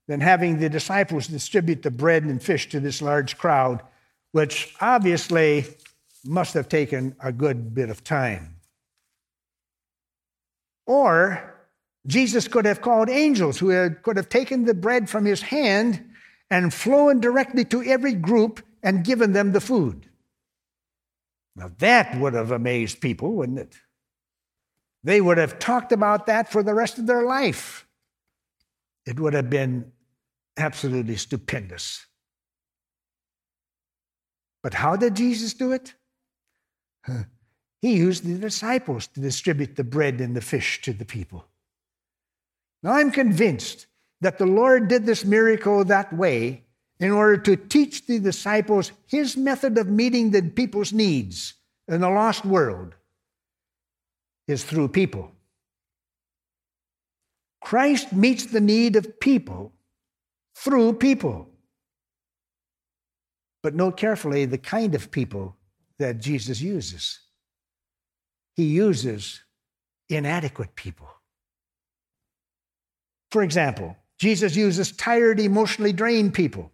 than 0.07 0.21
having 0.21 0.59
the 0.59 0.69
disciples 0.69 1.27
distribute 1.27 1.83
the 1.83 1.91
bread 1.91 2.23
and 2.23 2.43
fish 2.43 2.69
to 2.71 2.81
this 2.81 3.03
large 3.03 3.37
crowd, 3.37 3.83
which 4.33 4.75
obviously 4.81 5.67
must 6.27 6.55
have 6.55 6.69
taken 6.69 7.17
a 7.21 7.33
good 7.33 7.75
bit 7.75 7.91
of 7.91 8.05
time. 8.05 8.57
Or 10.87 11.55
Jesus 12.07 12.49
could 12.49 12.65
have 12.65 12.81
called 12.81 13.11
angels 13.11 13.59
who 13.59 13.71
had, 13.71 14.03
could 14.03 14.17
have 14.17 14.29
taken 14.29 14.65
the 14.65 14.75
bread 14.75 15.11
from 15.11 15.25
his 15.25 15.43
hand 15.43 16.09
and 16.51 16.73
flown 16.73 17.21
directly 17.21 17.65
to 17.67 17.83
every 17.83 18.15
group 18.15 18.63
and 18.83 19.05
given 19.05 19.33
them 19.33 19.53
the 19.53 19.61
food. 19.61 20.09
Now 21.57 21.71
that 21.79 22.19
would 22.21 22.35
have 22.35 22.53
amazed 22.53 23.01
people, 23.01 23.33
wouldn't 23.33 23.59
it? 23.59 23.77
They 25.03 25.21
would 25.21 25.39
have 25.39 25.59
talked 25.59 25.93
about 25.93 26.27
that 26.27 26.51
for 26.51 26.63
the 26.63 26.75
rest 26.75 26.99
of 26.99 27.07
their 27.07 27.23
life. 27.23 27.87
It 29.07 29.19
would 29.19 29.35
have 29.35 29.51
been 29.51 29.93
absolutely 30.57 31.17
stupendous. 31.17 32.07
But 34.63 34.75
how 34.75 34.97
did 34.97 35.15
Jesus 35.15 35.55
do 35.55 35.73
it? 35.73 35.95
He 37.83 37.97
used 37.97 38.25
the 38.25 38.39
disciples 38.39 39.07
to 39.09 39.21
distribute 39.21 39.77
the 39.77 39.85
bread 39.85 40.21
and 40.21 40.35
the 40.35 40.41
fish 40.41 40.81
to 40.83 40.93
the 40.93 41.05
people. 41.05 41.45
Now, 42.83 42.93
I'm 42.93 43.11
convinced 43.11 43.87
that 44.21 44.39
the 44.39 44.47
Lord 44.47 44.89
did 44.89 45.07
this 45.07 45.25
miracle 45.25 45.85
that 45.85 46.13
way 46.13 46.65
in 46.99 47.11
order 47.11 47.37
to 47.37 47.57
teach 47.57 48.07
the 48.07 48.19
disciples 48.19 48.93
his 49.07 49.37
method 49.37 49.77
of 49.77 49.89
meeting 49.89 50.31
the 50.31 50.43
people's 50.43 50.93
needs 50.93 51.55
in 51.89 52.01
the 52.01 52.09
lost 52.09 52.45
world 52.45 52.95
is 54.49 54.65
through 54.65 54.89
people. 54.89 55.33
Christ 57.61 58.13
meets 58.13 58.47
the 58.47 58.61
need 58.61 58.97
of 58.97 59.21
people 59.21 59.73
through 60.55 60.95
people. 60.95 61.49
But 63.63 63.75
note 63.75 63.97
carefully 63.97 64.45
the 64.45 64.59
kind 64.59 64.95
of 64.95 65.11
people 65.11 65.56
that 65.99 66.21
Jesus 66.21 66.61
uses. 66.61 67.21
He 68.55 68.65
uses 68.65 69.41
inadequate 70.09 70.75
people. 70.75 71.09
For 73.31 73.43
example, 73.43 73.97
Jesus 74.19 74.57
uses 74.57 74.93
tired, 74.93 75.41
emotionally 75.41 75.93
drained 75.93 76.35
people. 76.35 76.71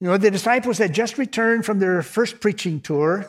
You 0.00 0.08
know, 0.08 0.16
the 0.16 0.30
disciples 0.30 0.78
had 0.78 0.94
just 0.94 1.18
returned 1.18 1.66
from 1.66 1.78
their 1.78 2.02
first 2.02 2.40
preaching 2.40 2.80
tour, 2.80 3.26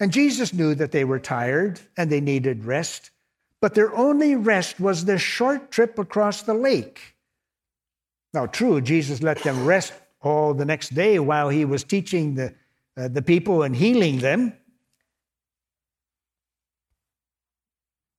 and 0.00 0.12
Jesus 0.12 0.52
knew 0.52 0.74
that 0.74 0.90
they 0.90 1.04
were 1.04 1.20
tired 1.20 1.80
and 1.96 2.10
they 2.10 2.20
needed 2.20 2.64
rest, 2.64 3.10
but 3.60 3.74
their 3.74 3.94
only 3.96 4.34
rest 4.34 4.80
was 4.80 5.04
the 5.04 5.18
short 5.18 5.70
trip 5.70 5.98
across 5.98 6.42
the 6.42 6.54
lake. 6.54 7.14
Now, 8.34 8.46
true, 8.46 8.80
Jesus 8.80 9.22
let 9.22 9.42
them 9.44 9.64
rest 9.64 9.92
all 10.20 10.52
the 10.52 10.64
next 10.64 10.94
day 10.94 11.20
while 11.20 11.48
he 11.48 11.64
was 11.64 11.84
teaching 11.84 12.34
the, 12.34 12.52
uh, 12.96 13.08
the 13.08 13.22
people 13.22 13.62
and 13.62 13.74
healing 13.74 14.18
them. 14.18 14.52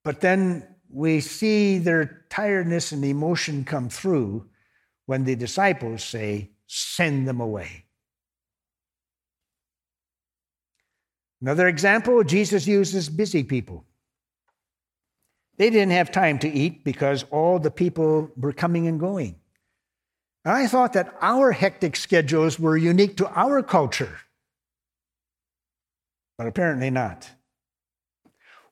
But 0.04 0.22
then 0.22 0.76
we 0.90 1.20
see 1.20 1.78
their 1.78 2.26
tiredness 2.30 2.92
and 2.92 3.04
emotion 3.04 3.66
come 3.66 3.90
through 3.90 4.48
when 5.06 5.24
the 5.24 5.36
disciples 5.36 6.04
say, 6.04 6.52
Send 6.68 7.28
them 7.28 7.40
away. 7.42 7.86
Another 11.42 11.68
example 11.68 12.24
Jesus 12.24 12.66
uses 12.66 13.08
busy 13.08 13.44
people. 13.44 13.86
They 15.58 15.70
didn't 15.70 15.92
have 15.92 16.12
time 16.12 16.40
to 16.40 16.50
eat 16.50 16.84
because 16.84 17.24
all 17.32 17.60
the 17.60 17.72
people 17.72 18.32
were 18.36 18.52
coming 18.52 18.88
and 18.88 19.00
going. 19.00 19.36
I 20.44 20.68
thought 20.68 20.94
that 20.94 21.16
our 21.22 21.52
hectic 21.52 21.96
schedules 21.96 22.60
were 22.60 22.78
unique 22.78 23.18
to 23.18 23.28
our 23.30 23.64
culture, 23.64 24.20
but 26.38 26.48
apparently 26.48 26.90
not. 26.90 27.30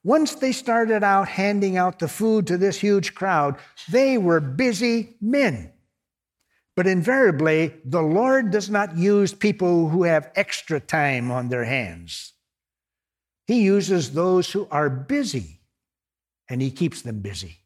Once 0.03 0.35
they 0.35 0.51
started 0.51 1.01
out 1.03 1.29
handing 1.29 1.77
out 1.77 1.99
the 1.99 2.07
food 2.07 2.45
to 2.45 2.57
this 2.57 2.79
huge 2.79 3.15
crowd, 3.15 3.55
they 3.89 4.17
were 4.17 4.41
busy 4.41 5.15
men. 5.21 5.71
But 6.75 6.87
invariably, 6.87 7.73
the 7.85 8.01
Lord 8.01 8.51
does 8.51 8.69
not 8.69 8.97
use 8.97 9.33
people 9.33 9.89
who 9.89 10.03
have 10.03 10.31
extra 10.35 10.79
time 10.79 11.31
on 11.31 11.49
their 11.49 11.63
hands. 11.63 12.33
He 13.45 13.61
uses 13.61 14.11
those 14.11 14.51
who 14.51 14.67
are 14.71 14.89
busy, 14.89 15.61
and 16.49 16.61
He 16.61 16.71
keeps 16.71 17.01
them 17.01 17.19
busy. 17.19 17.59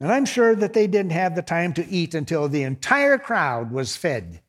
And 0.00 0.12
I'm 0.12 0.24
sure 0.24 0.54
that 0.54 0.72
they 0.72 0.86
didn't 0.86 1.12
have 1.12 1.34
the 1.34 1.42
time 1.42 1.72
to 1.74 1.88
eat 1.88 2.14
until 2.14 2.48
the 2.48 2.62
entire 2.62 3.18
crowd 3.18 3.72
was 3.72 3.96
fed. 3.96 4.40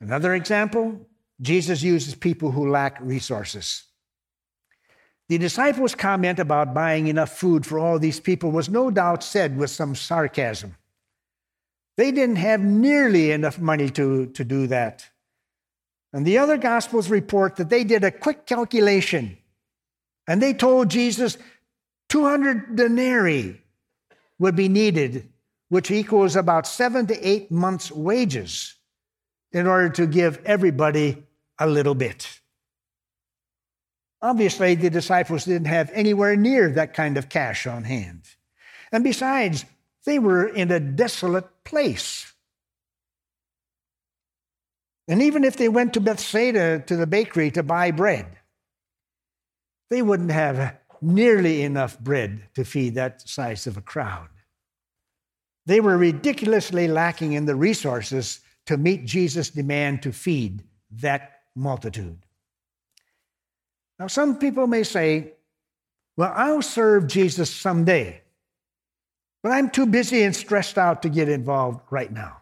Another 0.00 0.34
example 0.34 1.06
Jesus 1.40 1.82
uses 1.82 2.14
people 2.14 2.50
who 2.50 2.70
lack 2.70 2.98
resources. 3.00 3.84
The 5.28 5.38
disciples' 5.38 5.94
comment 5.94 6.38
about 6.38 6.72
buying 6.72 7.08
enough 7.08 7.36
food 7.36 7.66
for 7.66 7.78
all 7.78 7.98
these 7.98 8.20
people 8.20 8.52
was 8.52 8.68
no 8.68 8.90
doubt 8.90 9.24
said 9.24 9.56
with 9.56 9.70
some 9.70 9.94
sarcasm. 9.94 10.76
They 11.96 12.12
didn't 12.12 12.36
have 12.36 12.60
nearly 12.60 13.32
enough 13.32 13.58
money 13.58 13.90
to, 13.90 14.26
to 14.26 14.44
do 14.44 14.66
that. 14.68 15.06
And 16.12 16.24
the 16.24 16.38
other 16.38 16.56
Gospels 16.56 17.10
report 17.10 17.56
that 17.56 17.68
they 17.68 17.84
did 17.84 18.04
a 18.04 18.10
quick 18.10 18.46
calculation 18.46 19.36
and 20.26 20.42
they 20.42 20.54
told 20.54 20.88
Jesus 20.88 21.38
200 22.08 22.76
denarii 22.76 23.60
would 24.38 24.56
be 24.56 24.68
needed, 24.68 25.28
which 25.68 25.90
equals 25.90 26.36
about 26.36 26.66
seven 26.66 27.06
to 27.06 27.28
eight 27.28 27.50
months' 27.50 27.90
wages, 27.90 28.74
in 29.52 29.66
order 29.66 29.88
to 29.90 30.06
give 30.06 30.40
everybody 30.44 31.24
a 31.58 31.66
little 31.66 31.94
bit. 31.94 32.40
Obviously, 34.22 34.74
the 34.74 34.90
disciples 34.90 35.44
didn't 35.44 35.68
have 35.68 35.90
anywhere 35.92 36.36
near 36.36 36.70
that 36.70 36.94
kind 36.94 37.16
of 37.16 37.28
cash 37.28 37.66
on 37.66 37.84
hand. 37.84 38.22
And 38.90 39.04
besides, 39.04 39.64
they 40.04 40.18
were 40.18 40.46
in 40.46 40.70
a 40.70 40.80
desolate 40.80 41.64
place. 41.64 42.32
And 45.08 45.22
even 45.22 45.44
if 45.44 45.56
they 45.56 45.68
went 45.68 45.94
to 45.94 46.00
Bethsaida 46.00 46.80
to 46.86 46.96
the 46.96 47.06
bakery 47.06 47.50
to 47.52 47.62
buy 47.62 47.90
bread, 47.90 48.26
they 49.90 50.02
wouldn't 50.02 50.32
have 50.32 50.76
nearly 51.00 51.62
enough 51.62 51.98
bread 52.00 52.48
to 52.54 52.64
feed 52.64 52.94
that 52.94 53.28
size 53.28 53.66
of 53.66 53.76
a 53.76 53.82
crowd. 53.82 54.28
They 55.66 55.80
were 55.80 55.96
ridiculously 55.96 56.88
lacking 56.88 57.32
in 57.32 57.44
the 57.44 57.54
resources 57.54 58.40
to 58.66 58.76
meet 58.76 59.04
Jesus' 59.04 59.50
demand 59.50 60.02
to 60.02 60.12
feed 60.12 60.62
that 60.90 61.40
multitude. 61.54 62.18
Now, 63.98 64.08
some 64.08 64.38
people 64.38 64.66
may 64.66 64.82
say, 64.82 65.32
well, 66.16 66.32
I'll 66.34 66.62
serve 66.62 67.06
Jesus 67.06 67.54
someday, 67.54 68.22
but 69.42 69.52
I'm 69.52 69.70
too 69.70 69.86
busy 69.86 70.22
and 70.22 70.34
stressed 70.34 70.78
out 70.78 71.02
to 71.02 71.08
get 71.08 71.28
involved 71.28 71.80
right 71.90 72.12
now. 72.12 72.38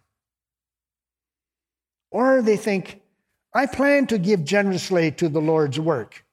Or 2.10 2.42
they 2.42 2.56
think, 2.56 3.02
I 3.52 3.66
plan 3.66 4.06
to 4.08 4.18
give 4.18 4.44
generously 4.44 5.12
to 5.12 5.28
the 5.28 5.40
Lord's 5.40 5.78
work 5.78 6.24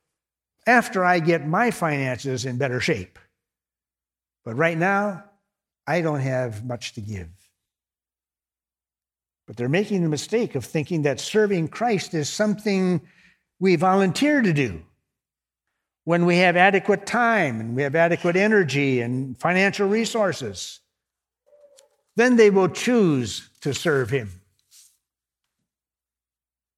after 0.66 1.04
I 1.04 1.20
get 1.20 1.48
my 1.48 1.72
finances 1.72 2.46
in 2.46 2.58
better 2.58 2.80
shape. 2.80 3.20
But 4.44 4.56
right 4.56 4.78
now, 4.78 5.24
I 5.86 6.02
don't 6.02 6.20
have 6.20 6.66
much 6.66 6.94
to 6.94 7.02
give. 7.02 7.30
But 9.52 9.58
they're 9.58 9.68
making 9.68 10.02
the 10.02 10.08
mistake 10.08 10.56
of 10.56 10.64
thinking 10.64 11.02
that 11.02 11.20
serving 11.20 11.68
Christ 11.68 12.14
is 12.14 12.30
something 12.30 13.02
we 13.60 13.76
volunteer 13.76 14.42
to 14.42 14.54
do 14.54 14.82
when 16.06 16.26
we 16.26 16.38
have 16.38 16.56
adequate 16.56 17.06
time 17.06 17.60
and 17.60 17.76
we 17.76 17.84
have 17.84 17.94
adequate 17.94 18.38
energy 18.38 19.02
and 19.02 19.38
financial 19.38 19.90
resources. 19.90 20.80
Then 22.16 22.38
they 22.38 22.50
will 22.50 22.70
choose 22.70 23.50
to 23.60 23.74
serve 23.74 24.10
Him. 24.10 24.30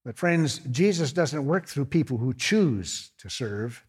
But, 0.03 0.17
friends, 0.17 0.59
Jesus 0.71 1.13
doesn't 1.13 1.45
work 1.45 1.67
through 1.67 1.85
people 1.85 2.17
who 2.17 2.33
choose 2.33 3.11
to 3.19 3.29
serve, 3.29 3.85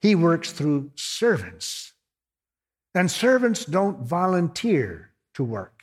He 0.00 0.16
works 0.16 0.50
through 0.50 0.90
servants. 0.96 1.92
And 2.92 3.08
servants 3.08 3.64
don't 3.64 4.00
volunteer 4.00 5.12
to 5.34 5.44
work. 5.44 5.80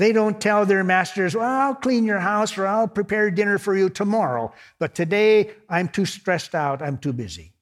They 0.00 0.12
don't 0.12 0.40
tell 0.40 0.64
their 0.64 0.82
masters, 0.82 1.36
Well, 1.36 1.44
I'll 1.44 1.74
clean 1.74 2.06
your 2.06 2.20
house 2.20 2.56
or 2.56 2.66
I'll 2.66 2.88
prepare 2.88 3.30
dinner 3.30 3.58
for 3.58 3.76
you 3.76 3.90
tomorrow, 3.90 4.50
but 4.78 4.94
today 4.94 5.50
I'm 5.68 5.88
too 5.88 6.06
stressed 6.06 6.54
out, 6.54 6.80
I'm 6.80 6.96
too 6.96 7.12
busy. 7.12 7.52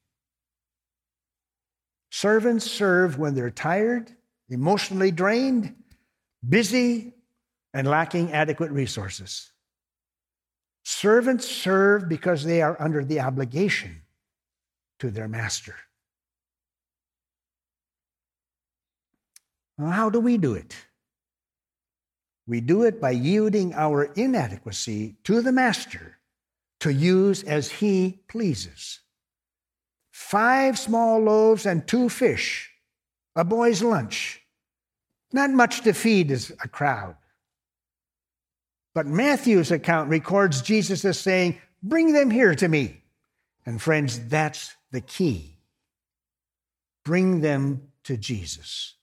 Servants 2.11 2.63
serve 2.63 3.19
when 3.19 3.35
they're 3.35 3.51
tired, 3.51 4.15
emotionally 4.47 5.11
drained, 5.11 5.75
busy, 6.47 7.13
and 7.73 7.85
lacking 7.85 8.31
adequate 8.31 8.71
resources. 8.71 9.51
Servants 10.83 11.45
serve 11.45 12.07
because 12.07 12.45
they 12.45 12.61
are 12.61 12.81
under 12.81 13.03
the 13.03 13.19
obligation 13.19 14.03
to 14.99 15.11
their 15.11 15.27
master. 15.27 15.75
How 19.77 20.09
do 20.09 20.21
we 20.21 20.37
do 20.37 20.53
it? 20.53 20.73
We 22.49 22.61
do 22.61 22.81
it 22.81 22.99
by 22.99 23.11
yielding 23.11 23.75
our 23.75 24.05
inadequacy 24.05 25.17
to 25.25 25.43
the 25.43 25.51
master 25.51 26.17
to 26.79 26.91
use 26.91 27.43
as 27.43 27.69
he 27.69 28.21
pleases. 28.27 29.01
Five 30.09 30.79
small 30.79 31.19
loaves 31.19 31.67
and 31.67 31.87
two 31.87 32.09
fish, 32.09 32.71
a 33.35 33.43
boy's 33.43 33.83
lunch. 33.83 34.41
Not 35.31 35.51
much 35.51 35.81
to 35.81 35.93
feed 35.93 36.31
a 36.31 36.67
crowd. 36.67 37.17
But 38.95 39.05
Matthew's 39.05 39.69
account 39.69 40.09
records 40.09 40.63
Jesus 40.63 41.05
as 41.05 41.19
saying, 41.19 41.59
Bring 41.83 42.13
them 42.13 42.31
here 42.31 42.55
to 42.55 42.67
me. 42.67 43.03
And 43.63 43.79
friends, 43.79 44.27
that's 44.27 44.75
the 44.89 45.01
key. 45.01 45.59
Bring 47.05 47.41
them 47.41 47.91
to 48.05 48.17
Jesus. 48.17 48.95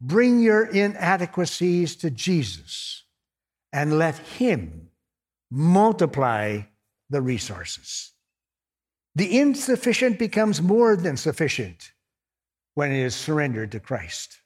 Bring 0.00 0.40
your 0.40 0.64
inadequacies 0.64 1.96
to 1.96 2.10
Jesus 2.10 3.04
and 3.72 3.98
let 3.98 4.18
Him 4.18 4.90
multiply 5.50 6.62
the 7.08 7.22
resources. 7.22 8.12
The 9.14 9.38
insufficient 9.38 10.18
becomes 10.18 10.60
more 10.60 10.96
than 10.96 11.16
sufficient 11.16 11.92
when 12.74 12.92
it 12.92 13.00
is 13.00 13.14
surrendered 13.14 13.72
to 13.72 13.80
Christ. 13.80 14.40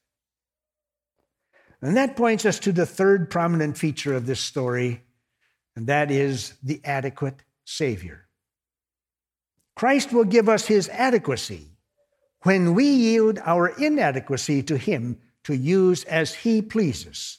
And 1.83 1.97
that 1.97 2.17
points 2.17 2.45
us 2.45 2.59
to 2.61 2.73
the 2.73 2.87
third 2.87 3.31
prominent 3.31 3.77
feature 3.77 4.15
of 4.15 4.27
this 4.27 4.41
story, 4.41 5.03
and 5.75 5.87
that 5.87 6.11
is 6.11 6.55
the 6.63 6.81
adequate 6.85 7.43
Savior. 7.65 8.27
Christ 9.75 10.13
will 10.13 10.25
give 10.25 10.49
us 10.49 10.67
his 10.67 10.89
adequacy 10.91 11.79
when 12.43 12.75
we 12.75 12.85
yield 12.85 13.39
our 13.45 13.69
inadequacy 13.69 14.63
to 14.65 14.77
him 14.77 15.19
to 15.45 15.55
use 15.55 16.05
as 16.05 16.35
he 16.35 16.63
pleases. 16.63 17.39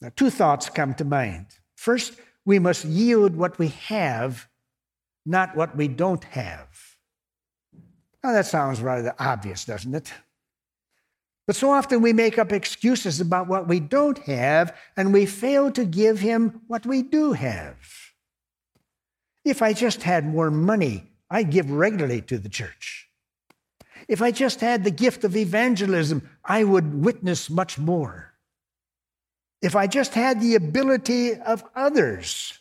Now, 0.00 0.10
two 0.14 0.30
thoughts 0.30 0.68
come 0.68 0.94
to 0.94 1.04
mind. 1.04 1.46
First, 1.76 2.14
we 2.44 2.58
must 2.58 2.84
yield 2.84 3.36
what 3.36 3.58
we 3.58 3.68
have, 3.68 4.48
not 5.24 5.56
what 5.56 5.76
we 5.76 5.88
don't 5.88 6.24
have. 6.24 6.68
Now, 8.22 8.32
that 8.32 8.46
sounds 8.46 8.80
rather 8.80 9.14
obvious, 9.18 9.64
doesn't 9.64 9.94
it? 9.94 10.12
But 11.46 11.56
so 11.56 11.70
often 11.70 12.02
we 12.02 12.12
make 12.12 12.38
up 12.38 12.52
excuses 12.52 13.20
about 13.20 13.48
what 13.48 13.68
we 13.68 13.80
don't 13.80 14.18
have, 14.18 14.76
and 14.96 15.12
we 15.12 15.26
fail 15.26 15.70
to 15.72 15.84
give 15.84 16.20
Him 16.20 16.62
what 16.66 16.86
we 16.86 17.02
do 17.02 17.32
have. 17.32 17.76
If 19.44 19.60
I 19.60 19.72
just 19.72 20.02
had 20.02 20.24
more 20.24 20.50
money, 20.50 21.10
I'd 21.30 21.50
give 21.50 21.70
regularly 21.70 22.20
to 22.22 22.38
the 22.38 22.48
church. 22.48 23.08
If 24.08 24.22
I 24.22 24.30
just 24.30 24.60
had 24.60 24.84
the 24.84 24.90
gift 24.90 25.24
of 25.24 25.36
evangelism, 25.36 26.28
I 26.44 26.64
would 26.64 27.04
witness 27.04 27.48
much 27.48 27.78
more. 27.78 28.32
If 29.60 29.76
I 29.76 29.86
just 29.86 30.14
had 30.14 30.40
the 30.40 30.56
ability 30.56 31.34
of 31.34 31.64
others, 31.74 32.58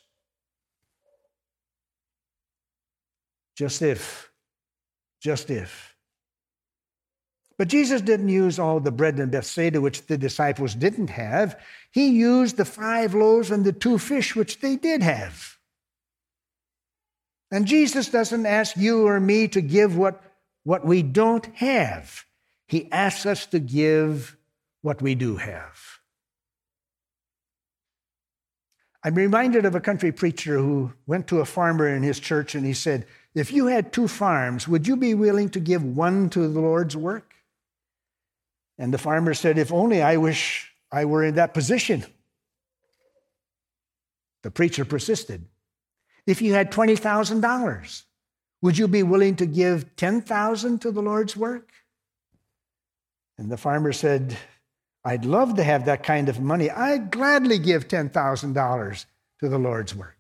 just 3.56 3.82
if, 3.82 4.32
just 5.20 5.50
if. 5.50 5.96
But 7.58 7.68
Jesus 7.68 8.02
didn't 8.02 8.30
use 8.30 8.58
all 8.58 8.80
the 8.80 8.92
bread 8.92 9.20
in 9.20 9.30
Bethsaida, 9.30 9.80
which 9.80 10.08
the 10.08 10.18
disciples 10.18 10.74
didn't 10.74 11.12
have. 11.12 11.60
He 11.92 12.08
used 12.08 12.58
the 12.58 12.66
five 12.66 13.14
loaves 13.14 13.52
and 13.52 13.64
the 13.64 13.72
two 13.72 14.00
fish, 14.00 14.36
which 14.36 14.62
they 14.62 14.78
did 14.78 15.04
have. 15.04 15.58
And 17.52 17.68
Jesus 17.68 18.10
doesn't 18.10 18.46
ask 18.46 18.78
you 18.78 19.06
or 19.06 19.20
me 19.20 19.48
to 19.50 19.62
give 19.62 19.96
what, 19.96 20.24
what 20.64 20.86
we 20.86 21.02
don't 21.02 21.46
have. 21.58 22.26
He 22.68 22.92
asks 22.92 23.26
us 23.26 23.46
to 23.48 23.60
give 23.60 24.38
what 24.82 25.02
we 25.02 25.16
do 25.16 25.38
have. 25.38 25.80
I'm 29.04 29.16
reminded 29.16 29.66
of 29.66 29.74
a 29.74 29.82
country 29.82 30.12
preacher 30.12 30.58
who 30.58 30.94
went 31.08 31.28
to 31.28 31.40
a 31.40 31.46
farmer 31.46 31.88
in 31.88 32.04
his 32.04 32.20
church 32.20 32.54
and 32.54 32.66
he 32.66 32.74
said, 32.74 33.08
If 33.34 33.52
you 33.52 33.66
had 33.68 33.92
two 33.92 34.08
farms, 34.08 34.68
would 34.68 34.88
you 34.88 34.96
be 34.96 35.16
willing 35.16 35.50
to 35.50 35.60
give 35.60 35.84
one 35.84 36.30
to 36.32 36.48
the 36.48 36.60
Lord's 36.60 36.96
work? 36.96 37.34
And 38.78 38.94
the 38.94 39.00
farmer 39.00 39.34
said, 39.34 39.58
If 39.58 39.72
only 39.72 40.04
I 40.04 40.18
wish 40.18 40.72
I 40.92 41.06
were 41.06 41.24
in 41.24 41.36
that 41.36 41.54
position. 41.54 42.06
The 44.44 44.52
preacher 44.52 44.86
persisted. 44.86 45.46
If 46.28 46.42
you 46.42 46.54
had 46.54 46.72
$20,000, 46.72 48.04
would 48.62 48.78
you 48.78 48.88
be 48.88 49.04
willing 49.04 49.36
to 49.38 49.46
give 49.46 49.96
10,000 49.96 50.80
to 50.82 50.92
the 50.92 51.02
Lord's 51.02 51.36
work? 51.36 51.72
And 53.38 53.52
the 53.52 53.58
farmer 53.58 53.92
said, 53.92 54.38
I'd 55.04 55.26
love 55.26 55.56
to 55.56 55.64
have 55.64 55.86
that 55.86 56.04
kind 56.04 56.30
of 56.30 56.40
money. 56.40 56.70
I'd 56.70 57.12
gladly 57.12 57.58
give 57.58 57.88
$10,000 57.88 59.06
to 59.40 59.50
the 59.50 59.58
Lord's 59.58 59.96
work. 59.96 60.18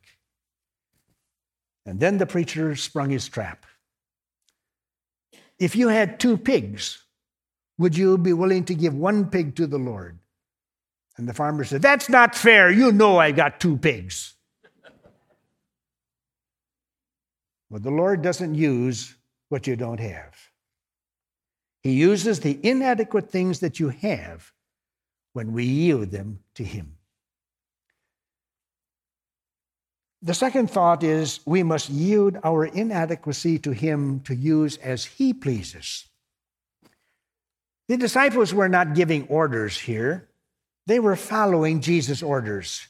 And 1.85 1.99
then 1.99 2.17
the 2.17 2.25
preacher 2.25 2.75
sprung 2.75 3.09
his 3.11 3.27
trap. 3.29 3.65
If 5.59 5.75
you 5.75 5.89
had 5.89 6.19
two 6.19 6.37
pigs, 6.37 7.03
would 7.77 7.95
you 7.95 8.17
be 8.17 8.33
willing 8.33 8.65
to 8.65 8.75
give 8.75 8.95
one 8.95 9.29
pig 9.29 9.55
to 9.55 9.67
the 9.67 9.77
Lord? 9.77 10.17
And 11.17 11.29
the 11.29 11.33
farmer 11.33 11.63
said, 11.63 11.81
That's 11.81 12.09
not 12.09 12.35
fair. 12.35 12.71
You 12.71 12.91
know 12.91 13.17
I 13.17 13.31
got 13.31 13.59
two 13.59 13.77
pigs. 13.77 14.33
But 17.71 17.83
the 17.83 17.89
Lord 17.89 18.21
doesn't 18.21 18.55
use 18.55 19.15
what 19.47 19.65
you 19.65 19.77
don't 19.77 20.01
have. 20.01 20.35
He 21.83 21.93
uses 21.93 22.41
the 22.41 22.59
inadequate 22.61 23.31
things 23.31 23.61
that 23.61 23.79
you 23.79 23.89
have 23.89 24.51
when 25.31 25.53
we 25.53 25.63
yield 25.63 26.11
them 26.11 26.39
to 26.55 26.65
Him. 26.65 26.97
The 30.21 30.33
second 30.33 30.69
thought 30.69 31.01
is 31.01 31.39
we 31.45 31.63
must 31.63 31.89
yield 31.89 32.37
our 32.43 32.65
inadequacy 32.65 33.57
to 33.59 33.71
Him 33.71 34.19
to 34.25 34.35
use 34.35 34.75
as 34.77 35.05
He 35.05 35.33
pleases. 35.33 36.07
The 37.87 37.97
disciples 37.97 38.53
were 38.53 38.69
not 38.69 38.95
giving 38.95 39.27
orders 39.27 39.79
here, 39.79 40.27
they 40.87 40.99
were 40.99 41.15
following 41.15 41.79
Jesus' 41.79 42.21
orders. 42.21 42.85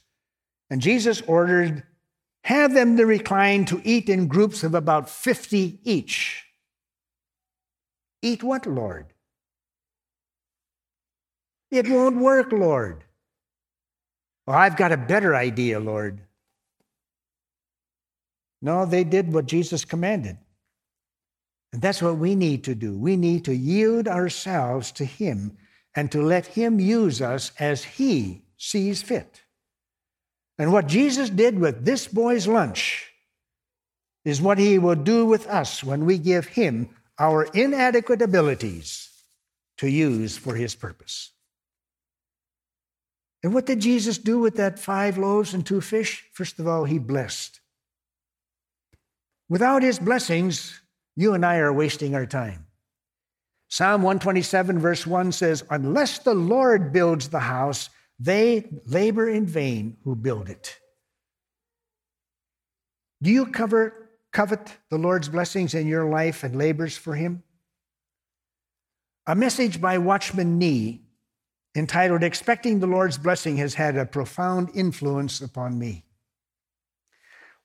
And 0.71 0.81
Jesus 0.81 1.21
ordered 1.27 1.83
have 2.43 2.73
them 2.73 2.97
to 2.97 3.05
recline 3.05 3.65
to 3.65 3.81
eat 3.83 4.09
in 4.09 4.27
groups 4.27 4.63
of 4.63 4.73
about 4.73 5.09
50 5.09 5.79
each. 5.83 6.45
Eat 8.21 8.43
what, 8.43 8.65
Lord? 8.65 9.13
It 11.69 11.87
won't 11.89 12.17
work, 12.17 12.51
Lord. 12.51 13.03
Or 14.45 14.55
I've 14.55 14.75
got 14.75 14.91
a 14.91 14.97
better 14.97 15.35
idea, 15.35 15.79
Lord. 15.79 16.21
No, 18.61 18.85
they 18.85 19.03
did 19.03 19.33
what 19.33 19.45
Jesus 19.45 19.85
commanded. 19.85 20.37
And 21.73 21.81
that's 21.81 22.01
what 22.01 22.17
we 22.17 22.35
need 22.35 22.63
to 22.65 22.75
do. 22.75 22.97
We 22.97 23.15
need 23.15 23.45
to 23.45 23.55
yield 23.55 24.07
ourselves 24.07 24.91
to 24.93 25.05
Him 25.05 25.57
and 25.95 26.11
to 26.11 26.21
let 26.21 26.47
Him 26.47 26.79
use 26.79 27.21
us 27.21 27.51
as 27.59 27.83
He 27.83 28.43
sees 28.57 29.01
fit. 29.01 29.41
And 30.61 30.71
what 30.71 30.85
Jesus 30.85 31.31
did 31.31 31.57
with 31.57 31.85
this 31.85 32.07
boy's 32.07 32.47
lunch 32.47 33.11
is 34.23 34.39
what 34.39 34.59
he 34.59 34.77
will 34.77 34.93
do 34.93 35.25
with 35.25 35.47
us 35.47 35.83
when 35.83 36.05
we 36.05 36.19
give 36.19 36.45
him 36.45 36.89
our 37.17 37.45
inadequate 37.45 38.21
abilities 38.21 39.09
to 39.79 39.89
use 39.89 40.37
for 40.37 40.53
his 40.53 40.75
purpose. 40.75 41.31
And 43.41 43.55
what 43.55 43.65
did 43.65 43.79
Jesus 43.79 44.19
do 44.19 44.37
with 44.37 44.57
that 44.57 44.77
five 44.77 45.17
loaves 45.17 45.55
and 45.55 45.65
two 45.65 45.81
fish? 45.81 46.25
First 46.31 46.59
of 46.59 46.67
all, 46.67 46.83
he 46.83 46.99
blessed. 46.99 47.59
Without 49.49 49.81
his 49.81 49.97
blessings, 49.97 50.79
you 51.15 51.33
and 51.33 51.43
I 51.43 51.57
are 51.57 51.73
wasting 51.73 52.13
our 52.13 52.27
time. 52.27 52.67
Psalm 53.67 54.03
127, 54.03 54.77
verse 54.77 55.07
1 55.07 55.31
says, 55.31 55.63
Unless 55.71 56.19
the 56.19 56.35
Lord 56.35 56.93
builds 56.93 57.29
the 57.29 57.39
house, 57.39 57.89
they 58.21 58.69
labor 58.85 59.27
in 59.27 59.47
vain 59.47 59.97
who 60.03 60.15
build 60.15 60.47
it. 60.47 60.77
Do 63.21 63.31
you 63.31 63.47
cover, 63.47 64.09
covet 64.31 64.77
the 64.89 64.97
Lord's 64.97 65.27
blessings 65.27 65.73
in 65.73 65.87
your 65.87 66.07
life 66.07 66.43
and 66.43 66.55
labors 66.55 66.95
for 66.95 67.15
Him? 67.15 67.41
A 69.25 69.35
message 69.35 69.81
by 69.81 69.97
Watchman 69.97 70.59
Nee 70.59 71.01
entitled 71.75 72.21
Expecting 72.21 72.79
the 72.79 72.87
Lord's 72.87 73.17
Blessing 73.17 73.57
has 73.57 73.73
had 73.73 73.97
a 73.97 74.05
profound 74.05 74.69
influence 74.75 75.41
upon 75.41 75.79
me. 75.79 76.03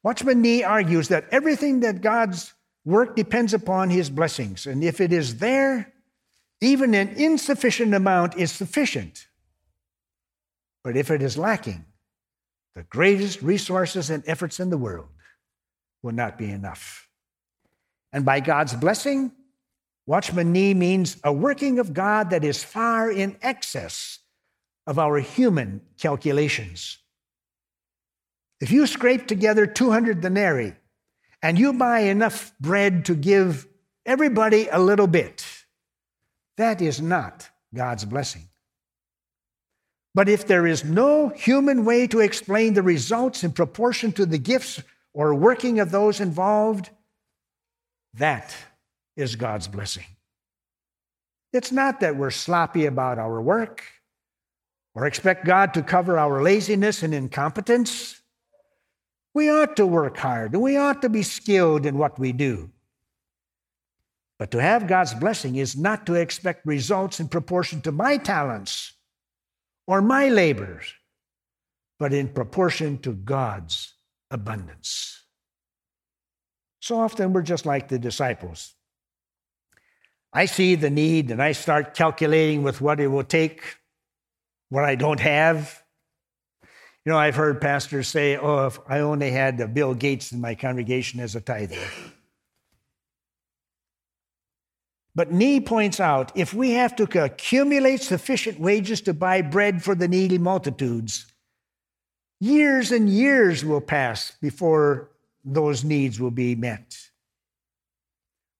Watchman 0.02 0.40
Nee 0.40 0.62
argues 0.62 1.08
that 1.08 1.26
everything 1.30 1.80
that 1.80 2.00
God's 2.00 2.54
work 2.84 3.14
depends 3.14 3.52
upon 3.52 3.90
His 3.90 4.08
blessings, 4.08 4.66
and 4.66 4.82
if 4.82 5.00
it 5.00 5.12
is 5.12 5.38
there, 5.38 5.92
even 6.62 6.94
an 6.94 7.08
insufficient 7.08 7.92
amount 7.92 8.36
is 8.36 8.52
sufficient. 8.52 9.26
But 10.86 10.96
if 10.96 11.10
it 11.10 11.20
is 11.20 11.36
lacking, 11.36 11.84
the 12.76 12.84
greatest 12.84 13.42
resources 13.42 14.08
and 14.08 14.22
efforts 14.24 14.60
in 14.60 14.70
the 14.70 14.78
world 14.78 15.08
will 16.00 16.12
not 16.12 16.38
be 16.38 16.48
enough. 16.48 17.08
And 18.12 18.24
by 18.24 18.38
God's 18.38 18.72
blessing, 18.72 19.32
Watchman 20.06 20.52
Nee 20.52 20.74
means 20.74 21.16
a 21.24 21.32
working 21.32 21.80
of 21.80 21.92
God 21.92 22.30
that 22.30 22.44
is 22.44 22.62
far 22.62 23.10
in 23.10 23.36
excess 23.42 24.20
of 24.86 24.96
our 24.96 25.18
human 25.18 25.80
calculations. 25.98 26.98
If 28.60 28.70
you 28.70 28.86
scrape 28.86 29.26
together 29.26 29.66
200 29.66 30.20
denarii 30.20 30.76
and 31.42 31.58
you 31.58 31.72
buy 31.72 32.02
enough 32.02 32.56
bread 32.60 33.06
to 33.06 33.16
give 33.16 33.66
everybody 34.06 34.68
a 34.68 34.78
little 34.78 35.08
bit, 35.08 35.44
that 36.58 36.80
is 36.80 37.02
not 37.02 37.50
God's 37.74 38.04
blessing. 38.04 38.48
But 40.16 40.30
if 40.30 40.46
there 40.46 40.66
is 40.66 40.82
no 40.82 41.28
human 41.28 41.84
way 41.84 42.06
to 42.06 42.20
explain 42.20 42.72
the 42.72 42.82
results 42.82 43.44
in 43.44 43.52
proportion 43.52 44.12
to 44.12 44.24
the 44.24 44.38
gifts 44.38 44.82
or 45.12 45.34
working 45.34 45.78
of 45.78 45.90
those 45.90 46.20
involved, 46.20 46.88
that 48.14 48.56
is 49.14 49.36
God's 49.36 49.68
blessing. 49.68 50.06
It's 51.52 51.70
not 51.70 52.00
that 52.00 52.16
we're 52.16 52.30
sloppy 52.30 52.86
about 52.86 53.18
our 53.18 53.42
work 53.42 53.84
or 54.94 55.04
expect 55.04 55.44
God 55.44 55.74
to 55.74 55.82
cover 55.82 56.18
our 56.18 56.42
laziness 56.42 57.02
and 57.02 57.12
incompetence. 57.12 58.18
We 59.34 59.50
ought 59.50 59.76
to 59.76 59.86
work 59.86 60.16
hard 60.16 60.54
and 60.54 60.62
we 60.62 60.78
ought 60.78 61.02
to 61.02 61.10
be 61.10 61.22
skilled 61.22 61.84
in 61.84 61.98
what 61.98 62.18
we 62.18 62.32
do. 62.32 62.70
But 64.38 64.50
to 64.52 64.62
have 64.62 64.88
God's 64.88 65.12
blessing 65.12 65.56
is 65.56 65.76
not 65.76 66.06
to 66.06 66.14
expect 66.14 66.64
results 66.64 67.20
in 67.20 67.28
proportion 67.28 67.82
to 67.82 67.92
my 67.92 68.16
talents 68.16 68.94
or 69.86 70.02
my 70.02 70.28
labors, 70.28 70.92
but 71.98 72.12
in 72.12 72.28
proportion 72.28 72.98
to 72.98 73.12
God's 73.12 73.94
abundance. 74.30 75.24
So 76.80 77.00
often 77.00 77.32
we're 77.32 77.42
just 77.42 77.66
like 77.66 77.88
the 77.88 77.98
disciples. 77.98 78.74
I 80.32 80.46
see 80.46 80.74
the 80.74 80.90
need 80.90 81.30
and 81.30 81.42
I 81.42 81.52
start 81.52 81.94
calculating 81.94 82.62
with 82.62 82.80
what 82.80 83.00
it 83.00 83.06
will 83.06 83.24
take, 83.24 83.62
what 84.68 84.84
I 84.84 84.94
don't 84.94 85.20
have. 85.20 85.82
You 87.04 87.12
know, 87.12 87.18
I've 87.18 87.36
heard 87.36 87.60
pastors 87.60 88.08
say, 88.08 88.36
oh, 88.36 88.66
if 88.66 88.78
I 88.88 89.00
only 89.00 89.30
had 89.30 89.72
Bill 89.72 89.94
Gates 89.94 90.32
in 90.32 90.40
my 90.40 90.54
congregation 90.54 91.20
as 91.20 91.36
a 91.36 91.40
tither. 91.40 91.78
But 95.16 95.32
Nee 95.32 95.60
points 95.60 95.98
out 95.98 96.30
if 96.34 96.52
we 96.52 96.72
have 96.72 96.94
to 96.96 97.24
accumulate 97.24 98.02
sufficient 98.02 98.60
wages 98.60 99.00
to 99.00 99.14
buy 99.14 99.40
bread 99.40 99.82
for 99.82 99.94
the 99.94 100.06
needy 100.06 100.36
multitudes, 100.36 101.24
years 102.38 102.92
and 102.92 103.08
years 103.08 103.64
will 103.64 103.80
pass 103.80 104.32
before 104.42 105.08
those 105.42 105.84
needs 105.84 106.20
will 106.20 106.30
be 106.30 106.54
met. 106.54 106.98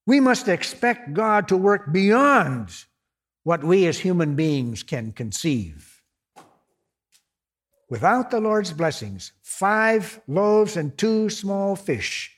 We 0.07 0.19
must 0.19 0.47
expect 0.47 1.13
God 1.13 1.47
to 1.49 1.57
work 1.57 1.91
beyond 1.91 2.71
what 3.43 3.63
we 3.63 3.85
as 3.85 3.99
human 3.99 4.35
beings 4.35 4.81
can 4.81 5.11
conceive. 5.11 6.01
Without 7.87 8.31
the 8.31 8.39
Lord's 8.39 8.73
blessings, 8.73 9.31
five 9.43 10.19
loaves 10.27 10.75
and 10.75 10.97
two 10.97 11.29
small 11.29 11.75
fish 11.75 12.35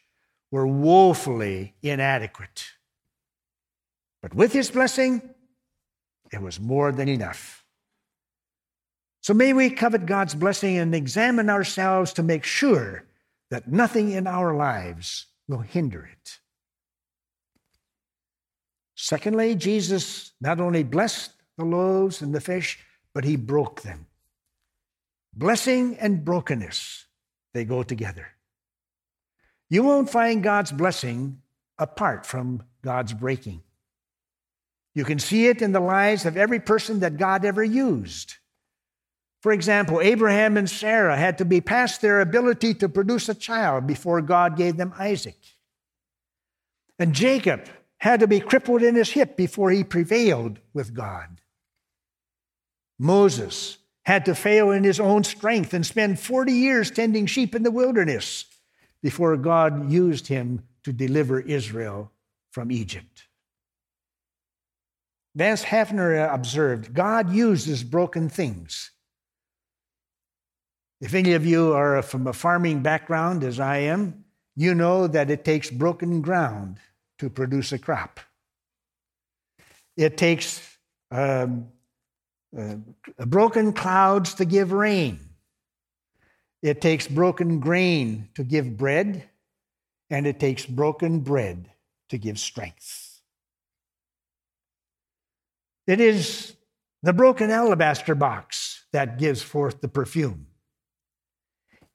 were 0.51 0.67
woefully 0.67 1.75
inadequate. 1.81 2.65
But 4.21 4.33
with 4.33 4.53
his 4.53 4.69
blessing, 4.69 5.21
it 6.31 6.41
was 6.41 6.59
more 6.59 6.91
than 6.91 7.07
enough. 7.07 7.63
So 9.21 9.33
may 9.33 9.53
we 9.53 9.69
covet 9.69 10.05
God's 10.05 10.35
blessing 10.35 10.77
and 10.77 10.95
examine 10.95 11.49
ourselves 11.49 12.13
to 12.13 12.23
make 12.23 12.43
sure 12.43 13.03
that 13.51 13.67
nothing 13.67 14.11
in 14.11 14.27
our 14.27 14.55
lives 14.55 15.25
will 15.47 15.59
hinder 15.59 16.09
it. 16.11 16.39
Secondly, 18.95 19.55
Jesus 19.55 20.31
not 20.41 20.59
only 20.59 20.83
blessed 20.83 21.31
the 21.57 21.65
loaves 21.65 22.21
and 22.21 22.33
the 22.33 22.41
fish, 22.41 22.79
but 23.13 23.23
he 23.23 23.35
broke 23.35 23.81
them. 23.81 24.07
Blessing 25.33 25.97
and 25.99 26.25
brokenness, 26.25 27.05
they 27.53 27.65
go 27.65 27.83
together. 27.83 28.27
You 29.69 29.83
won't 29.83 30.09
find 30.09 30.43
God's 30.43 30.71
blessing 30.71 31.41
apart 31.77 32.25
from 32.25 32.63
God's 32.81 33.13
breaking. 33.13 33.61
You 34.99 35.05
can 35.05 35.19
see 35.19 35.47
it 35.47 35.61
in 35.61 35.71
the 35.71 35.79
lives 35.79 36.25
of 36.25 36.35
every 36.35 36.59
person 36.59 36.99
that 36.99 37.15
God 37.15 37.45
ever 37.45 37.63
used. 37.63 38.35
For 39.41 39.53
example, 39.53 40.01
Abraham 40.01 40.57
and 40.57 40.69
Sarah 40.69 41.15
had 41.15 41.37
to 41.37 41.45
be 41.45 41.61
past 41.61 42.01
their 42.01 42.19
ability 42.19 42.73
to 42.73 42.89
produce 42.89 43.29
a 43.29 43.33
child 43.33 43.87
before 43.87 44.21
God 44.21 44.57
gave 44.57 44.75
them 44.75 44.93
Isaac. 44.99 45.37
And 46.99 47.13
Jacob 47.13 47.65
had 47.99 48.19
to 48.19 48.27
be 48.27 48.41
crippled 48.41 48.83
in 48.83 48.95
his 48.95 49.09
hip 49.09 49.37
before 49.37 49.71
he 49.71 49.85
prevailed 49.85 50.59
with 50.73 50.93
God. 50.93 51.39
Moses 52.99 53.77
had 54.03 54.25
to 54.25 54.35
fail 54.35 54.69
in 54.69 54.83
his 54.83 54.99
own 54.99 55.23
strength 55.23 55.73
and 55.73 55.85
spend 55.85 56.19
40 56.19 56.51
years 56.51 56.91
tending 56.91 57.25
sheep 57.25 57.55
in 57.55 57.63
the 57.63 57.71
wilderness 57.71 58.43
before 59.01 59.37
God 59.37 59.89
used 59.89 60.27
him 60.27 60.63
to 60.83 60.91
deliver 60.91 61.39
Israel 61.39 62.11
from 62.51 62.69
Egypt. 62.69 63.28
Vance 65.39 65.63
Havner 65.63 66.33
observed 66.33 66.93
God 66.93 67.31
uses 67.31 67.81
broken 67.81 68.27
things. 68.27 68.91
If 70.99 71.13
any 71.13 71.31
of 71.31 71.45
you 71.45 71.71
are 71.71 72.01
from 72.01 72.27
a 72.27 72.33
farming 72.33 72.81
background, 72.83 73.45
as 73.45 73.57
I 73.57 73.77
am, 73.77 74.25
you 74.57 74.75
know 74.75 75.07
that 75.07 75.31
it 75.31 75.45
takes 75.45 75.69
broken 75.69 76.19
ground 76.19 76.79
to 77.19 77.29
produce 77.29 77.71
a 77.71 77.77
crop. 77.79 78.19
It 79.95 80.17
takes 80.17 80.61
um, 81.09 81.69
uh, 82.57 82.75
broken 83.25 83.71
clouds 83.71 84.33
to 84.33 84.45
give 84.45 84.73
rain. 84.73 85.21
It 86.61 86.81
takes 86.81 87.07
broken 87.07 87.61
grain 87.61 88.27
to 88.35 88.43
give 88.43 88.75
bread, 88.75 89.23
and 90.09 90.27
it 90.27 90.37
takes 90.37 90.65
broken 90.65 91.21
bread 91.21 91.71
to 92.09 92.17
give 92.17 92.37
strength. 92.37 93.08
It 95.89 95.99
is 95.99 96.55
the 97.01 97.13
broken 97.13 97.49
alabaster 97.49 98.13
box 98.13 98.85
that 98.93 99.17
gives 99.17 99.41
forth 99.41 99.81
the 99.81 99.87
perfume. 99.87 100.45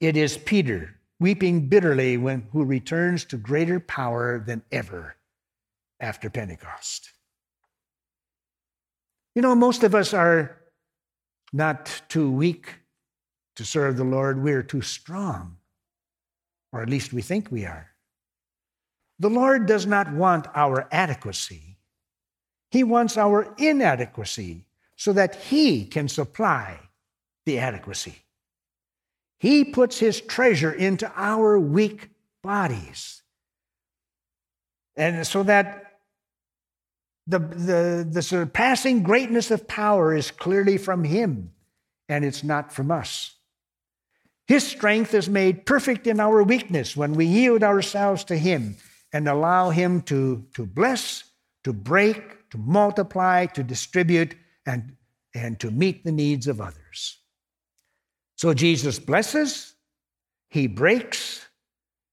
It 0.01 0.17
is 0.17 0.37
Peter 0.37 0.97
weeping 1.21 1.69
bitterly 1.69 2.17
when 2.17 2.49
who 2.51 2.65
returns 2.65 3.25
to 3.27 3.37
greater 3.37 3.79
power 3.79 4.43
than 4.45 4.65
ever 4.73 5.15
after 6.01 6.29
Pentecost. 6.29 7.13
You 9.37 9.43
know, 9.43 9.55
most 9.55 9.85
of 9.85 9.95
us 9.95 10.13
are 10.13 10.57
not 11.53 12.03
too 12.09 12.33
weak 12.33 12.75
to 13.55 13.65
serve 13.65 13.97
the 13.97 14.03
Lord, 14.03 14.43
we're 14.43 14.65
too 14.65 14.83
strong, 14.83 15.59
or 16.73 16.83
at 16.83 16.91
least 16.91 17.13
we 17.13 17.23
think 17.23 17.53
we 17.53 17.65
are. 17.65 17.91
The 19.21 19.31
Lord 19.31 19.67
does 19.67 19.87
not 19.87 20.13
want 20.13 20.49
our 20.53 20.89
adequacy, 20.91 21.74
He 22.75 22.83
wants 22.83 23.17
our 23.17 23.55
inadequacy 23.57 24.65
so 24.97 25.13
that 25.13 25.37
He 25.37 25.85
can 25.85 26.09
supply 26.09 26.81
the 27.47 27.61
adequacy. 27.61 28.17
He 29.39 29.65
puts 29.65 30.01
His 30.01 30.21
treasure 30.21 30.73
into 30.73 31.09
our 31.15 31.57
weak 31.57 32.09
bodies. 32.43 33.23
And 34.97 35.25
so 35.25 35.45
that 35.45 36.01
the, 37.29 37.39
the, 37.39 38.09
the 38.11 38.23
surpassing 38.23 39.05
greatness 39.05 39.53
of 39.53 39.69
power 39.69 40.13
is 40.13 40.33
clearly 40.33 40.77
from 40.77 41.05
Him, 41.05 41.53
and 42.09 42.25
it's 42.25 42.43
not 42.43 42.73
from 42.73 42.91
us. 42.91 43.37
His 44.49 44.67
strength 44.67 45.15
is 45.15 45.29
made 45.29 45.65
perfect 45.65 46.09
in 46.09 46.19
our 46.19 46.43
weakness 46.43 46.97
when 46.97 47.13
we 47.13 47.27
yield 47.27 47.63
ourselves 47.63 48.25
to 48.25 48.37
Him 48.37 48.79
and 49.13 49.29
allow 49.29 49.71
Him 49.71 50.03
to, 50.03 50.45
to 50.55 50.67
bless, 50.67 51.23
to 51.63 51.73
break, 51.73 52.44
to 52.55 52.59
multiply, 52.59 53.47
to 53.47 53.65
distribute, 53.65 54.37
and, 54.65 54.95
and 55.35 55.59
to 55.59 55.73
meet 55.73 56.05
the 56.05 56.13
needs 56.13 56.47
of 56.47 56.61
others. 56.61 57.19
So 58.37 58.55
Jesus 58.55 59.01
blesses, 59.01 59.75
He 60.51 60.69
breaks, 60.69 61.45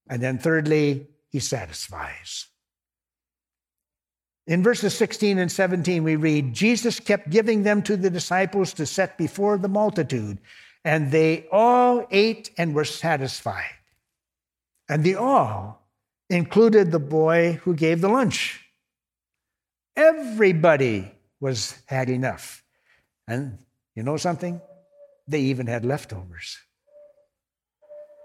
and 0.10 0.20
then 0.20 0.40
thirdly, 0.40 1.06
He 1.30 1.40
satisfies. 1.40 2.48
In 4.48 4.64
verses 4.64 4.98
16 4.98 5.38
and 5.38 5.52
17, 5.52 6.04
we 6.04 6.16
read 6.16 6.56
Jesus 6.56 7.00
kept 7.00 7.30
giving 7.30 7.62
them 7.62 7.84
to 7.84 7.96
the 7.96 8.10
disciples 8.10 8.74
to 8.74 8.88
set 8.88 9.20
before 9.20 9.60
the 9.60 9.70
multitude, 9.70 10.40
and 10.84 11.12
they 11.12 11.46
all 11.52 12.08
ate 12.10 12.50
and 12.58 12.74
were 12.74 12.86
satisfied. 12.86 13.76
And 14.90 15.04
the 15.04 15.18
all 15.18 15.88
included 16.32 16.92
the 16.92 17.00
boy 17.00 17.60
who 17.62 17.76
gave 17.76 18.02
the 18.02 18.10
lunch. 18.10 18.71
Everybody 20.02 21.12
was 21.40 21.76
had 21.86 22.10
enough. 22.10 22.64
And 23.28 23.60
you 23.94 24.02
know 24.02 24.18
something? 24.18 24.60
They 25.28 25.42
even 25.42 25.68
had 25.68 25.86
leftovers. 25.86 26.58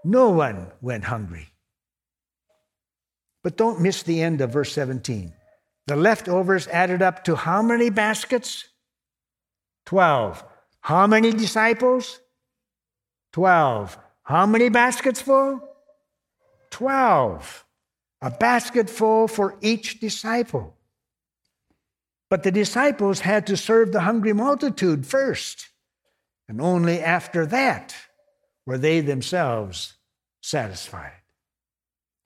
No 0.03 0.29
one 0.29 0.71
went 0.81 1.03
hungry. 1.03 1.49
But 3.43 3.57
don't 3.57 3.79
miss 3.79 4.01
the 4.01 4.21
end 4.23 4.41
of 4.41 4.51
verse 4.51 4.73
17. 4.73 5.33
The 5.85 5.95
leftovers 5.95 6.67
added 6.67 7.01
up 7.03 7.23
to 7.25 7.35
how 7.35 7.61
many 7.61 7.91
baskets? 7.91 8.65
Twelve. 9.85 10.43
How 10.81 11.05
many 11.05 11.31
disciples? 11.31 12.19
Twelve. 13.31 13.97
How 14.23 14.47
many 14.47 14.69
baskets 14.69 15.21
full? 15.21 15.61
Twelve. 16.71 17.63
A 18.21 18.31
basket 18.31 18.89
full 18.89 19.27
for 19.27 19.57
each 19.61 19.99
disciple. 19.99 20.76
But 22.29 22.43
the 22.43 22.51
disciples 22.51 23.21
had 23.21 23.47
to 23.47 23.57
serve 23.57 23.91
the 23.91 24.01
hungry 24.01 24.33
multitude 24.33 25.05
first, 25.05 25.69
and 26.47 26.59
only 26.59 26.99
after 26.99 27.45
that 27.45 27.95
were 28.65 28.77
they 28.77 28.99
themselves 28.99 29.93
satisfied. 30.41 31.13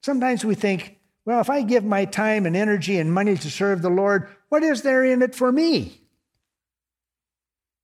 Sometimes 0.04 0.44
we 0.44 0.56
think, 0.56 0.98
well, 1.26 1.40
if 1.40 1.52
I 1.52 1.62
give 1.62 1.86
my 1.86 2.06
time 2.06 2.48
and 2.48 2.56
energy 2.56 2.98
and 2.98 3.14
money 3.14 3.38
to 3.38 3.52
serve 3.52 3.84
the 3.84 3.90
Lord, 3.90 4.28
what 4.50 4.64
is 4.64 4.82
there 4.82 5.04
in 5.04 5.22
it 5.22 5.36
for 5.36 5.52
me? 5.52 6.02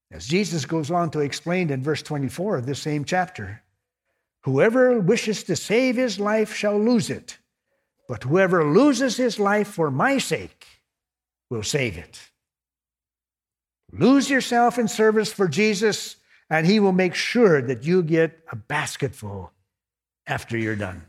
As 0.10 0.26
Jesus 0.26 0.66
goes 0.66 0.90
on 0.90 1.12
to 1.12 1.20
explain 1.20 1.70
in 1.70 1.84
verse 1.84 2.02
24 2.02 2.58
of 2.58 2.66
this 2.66 2.80
same 2.80 3.06
chapter, 3.06 3.62
whoever 4.42 5.00
wishes 5.00 5.44
to 5.44 5.56
save 5.56 5.98
his 5.98 6.20
life 6.20 6.56
shall 6.56 6.80
lose 6.80 7.12
it, 7.12 7.38
but 8.08 8.24
whoever 8.24 8.66
loses 8.66 9.18
his 9.18 9.38
life 9.38 9.68
for 9.68 9.92
my 9.92 10.18
sake 10.18 10.66
will 11.50 11.64
save 11.64 11.98
it. 11.98 12.20
Lose 13.92 14.30
yourself 14.30 14.78
in 14.78 14.88
service 14.88 15.32
for 15.32 15.48
Jesus, 15.48 16.18
and 16.50 16.66
he 16.66 16.80
will 16.80 16.92
make 16.92 17.16
sure 17.16 17.62
that 17.62 17.84
you 17.84 18.04
get 18.04 18.40
a 18.52 18.56
basketful 18.56 19.52
after 20.26 20.58
you're 20.58 20.76
done. 20.76 21.04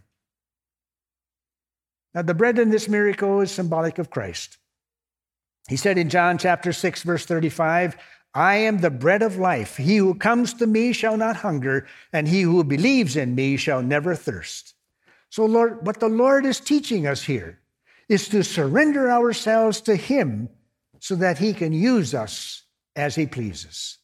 Now, 2.15 2.23
the 2.23 2.35
bread 2.35 2.59
in 2.59 2.71
this 2.71 2.89
miracle 2.89 3.41
is 3.41 3.51
symbolic 3.51 3.99
of 3.99 4.11
Christ. 4.11 4.57
He 5.69 5.77
said 5.77 5.99
in 5.99 6.09
John 6.09 6.39
chapter 6.39 6.73
6, 6.73 7.03
verse 7.03 7.27
35, 7.27 7.97
I 8.35 8.57
am 8.57 8.79
the 8.79 8.91
bread 8.91 9.23
of 9.23 9.37
life. 9.37 9.77
He 9.77 9.97
who 9.97 10.15
comes 10.15 10.55
to 10.55 10.67
me 10.67 10.93
shall 10.93 11.17
not 11.17 11.37
hunger, 11.37 11.87
and 12.13 12.29
he 12.29 12.43
who 12.43 12.63
believes 12.65 13.17
in 13.17 13.35
me 13.35 13.57
shall 13.57 13.83
never 13.83 14.15
thirst. 14.15 14.75
So, 15.31 15.45
Lord, 15.45 15.87
what 15.87 16.01
the 16.01 16.09
Lord 16.09 16.47
is 16.47 16.61
teaching 16.61 17.07
us 17.07 17.23
here 17.23 17.59
is 18.09 18.29
to 18.29 18.43
surrender 18.43 19.11
ourselves 19.11 19.81
to 19.83 19.97
Him 19.97 20.49
so 21.01 21.15
that 21.17 21.39
He 21.39 21.53
can 21.53 21.73
use 21.73 22.15
us 22.15 22.63
as 22.97 23.15
He 23.15 23.27
pleases, 23.27 23.99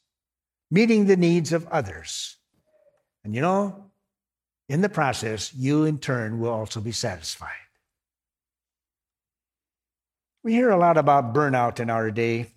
meeting 0.71 1.07
the 1.07 1.17
needs 1.17 1.53
of 1.53 1.67
others. 1.69 2.37
And 3.25 3.35
you 3.35 3.41
know, 3.41 3.91
in 4.69 4.81
the 4.81 4.89
process, 4.89 5.53
you 5.55 5.85
in 5.85 5.99
turn 5.99 6.39
will 6.39 6.51
also 6.51 6.81
be 6.81 6.93
satisfied. 6.93 7.51
We 10.43 10.53
hear 10.53 10.71
a 10.71 10.79
lot 10.79 10.99
about 10.99 11.35
burnout 11.35 11.81
in 11.81 11.89
our 11.89 12.11
day. 12.11 12.51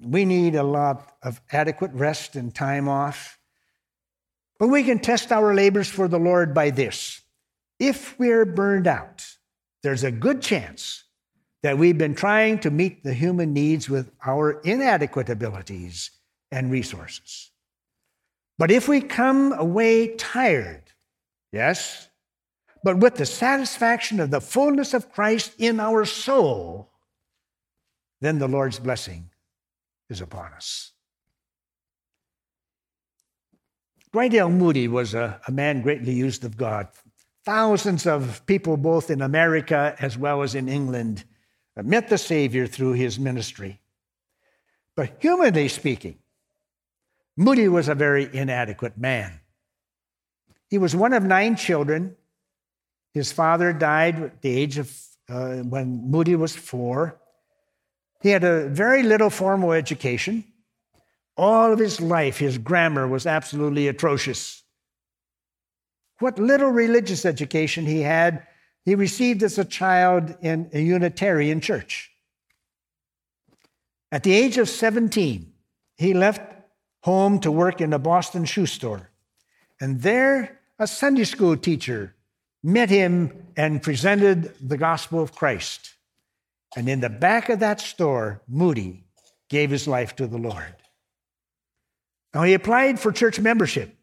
We 0.00 0.24
need 0.24 0.54
a 0.54 0.62
lot 0.62 1.16
of 1.22 1.40
adequate 1.50 1.92
rest 1.92 2.36
and 2.36 2.54
time 2.54 2.88
off. 2.88 3.38
But 4.58 4.68
we 4.68 4.84
can 4.84 5.00
test 5.00 5.32
our 5.32 5.52
labors 5.52 5.88
for 5.88 6.06
the 6.06 6.18
Lord 6.18 6.54
by 6.54 6.70
this. 6.70 7.20
If 7.80 8.16
we're 8.18 8.44
burned 8.44 8.86
out, 8.86 9.26
there's 9.84 10.02
a 10.02 10.10
good 10.10 10.40
chance 10.40 11.04
that 11.62 11.76
we've 11.76 11.98
been 11.98 12.14
trying 12.14 12.58
to 12.60 12.70
meet 12.70 13.04
the 13.04 13.12
human 13.12 13.52
needs 13.52 13.88
with 13.88 14.10
our 14.26 14.62
inadequate 14.62 15.28
abilities 15.28 16.10
and 16.50 16.70
resources. 16.70 17.50
But 18.56 18.70
if 18.70 18.88
we 18.88 19.02
come 19.02 19.52
away 19.52 20.14
tired, 20.16 20.84
yes, 21.52 22.08
but 22.82 22.96
with 22.96 23.16
the 23.16 23.26
satisfaction 23.26 24.20
of 24.20 24.30
the 24.30 24.40
fullness 24.40 24.94
of 24.94 25.12
Christ 25.12 25.52
in 25.58 25.78
our 25.80 26.06
soul, 26.06 26.90
then 28.22 28.38
the 28.38 28.48
Lord's 28.48 28.78
blessing 28.78 29.28
is 30.08 30.22
upon 30.22 30.52
us. 30.54 30.92
L. 34.14 34.48
Moody 34.48 34.88
was 34.88 35.12
a, 35.12 35.40
a 35.46 35.52
man 35.52 35.82
greatly 35.82 36.14
used 36.14 36.44
of 36.44 36.56
God. 36.56 36.88
Thousands 37.44 38.06
of 38.06 38.44
people, 38.46 38.76
both 38.76 39.10
in 39.10 39.20
America 39.20 39.94
as 39.98 40.16
well 40.16 40.42
as 40.42 40.54
in 40.54 40.68
England, 40.68 41.24
met 41.76 42.08
the 42.08 42.18
Savior 42.18 42.66
through 42.66 42.92
his 42.92 43.18
ministry. 43.18 43.80
But 44.96 45.16
humanly 45.20 45.68
speaking, 45.68 46.18
Moody 47.36 47.68
was 47.68 47.88
a 47.88 47.94
very 47.94 48.28
inadequate 48.32 48.96
man. 48.96 49.40
He 50.68 50.78
was 50.78 50.96
one 50.96 51.12
of 51.12 51.22
nine 51.22 51.56
children. 51.56 52.16
His 53.12 53.30
father 53.30 53.72
died 53.72 54.20
at 54.20 54.42
the 54.42 54.56
age 54.56 54.78
of 54.78 54.92
uh, 55.28 55.58
when 55.58 56.10
Moody 56.10 56.36
was 56.36 56.56
four. 56.56 57.20
He 58.22 58.30
had 58.30 58.42
a 58.44 58.68
very 58.68 59.02
little 59.02 59.30
formal 59.30 59.72
education. 59.72 60.44
All 61.36 61.72
of 61.72 61.78
his 61.78 62.00
life, 62.00 62.38
his 62.38 62.58
grammar 62.58 63.06
was 63.06 63.26
absolutely 63.26 63.88
atrocious. 63.88 64.63
What 66.24 66.38
little 66.38 66.70
religious 66.70 67.26
education 67.26 67.84
he 67.84 68.00
had, 68.00 68.46
he 68.86 68.94
received 68.94 69.42
as 69.42 69.58
a 69.58 69.64
child 69.66 70.34
in 70.40 70.70
a 70.72 70.80
Unitarian 70.80 71.60
church. 71.60 72.10
At 74.10 74.22
the 74.22 74.32
age 74.32 74.56
of 74.56 74.70
17, 74.70 75.52
he 75.98 76.14
left 76.14 76.40
home 77.02 77.40
to 77.40 77.52
work 77.52 77.82
in 77.82 77.92
a 77.92 77.98
Boston 77.98 78.46
shoe 78.46 78.64
store. 78.64 79.10
And 79.78 80.00
there, 80.00 80.62
a 80.78 80.86
Sunday 80.86 81.24
school 81.24 81.58
teacher 81.58 82.14
met 82.62 82.88
him 82.88 83.48
and 83.54 83.82
presented 83.82 84.54
the 84.66 84.78
gospel 84.78 85.20
of 85.20 85.34
Christ. 85.34 85.92
And 86.74 86.88
in 86.88 87.00
the 87.00 87.10
back 87.10 87.50
of 87.50 87.58
that 87.58 87.82
store, 87.82 88.40
Moody 88.48 89.04
gave 89.50 89.68
his 89.68 89.86
life 89.86 90.16
to 90.16 90.26
the 90.26 90.38
Lord. 90.38 90.76
Now, 92.32 92.44
he 92.44 92.54
applied 92.54 92.98
for 92.98 93.12
church 93.12 93.38
membership, 93.38 93.94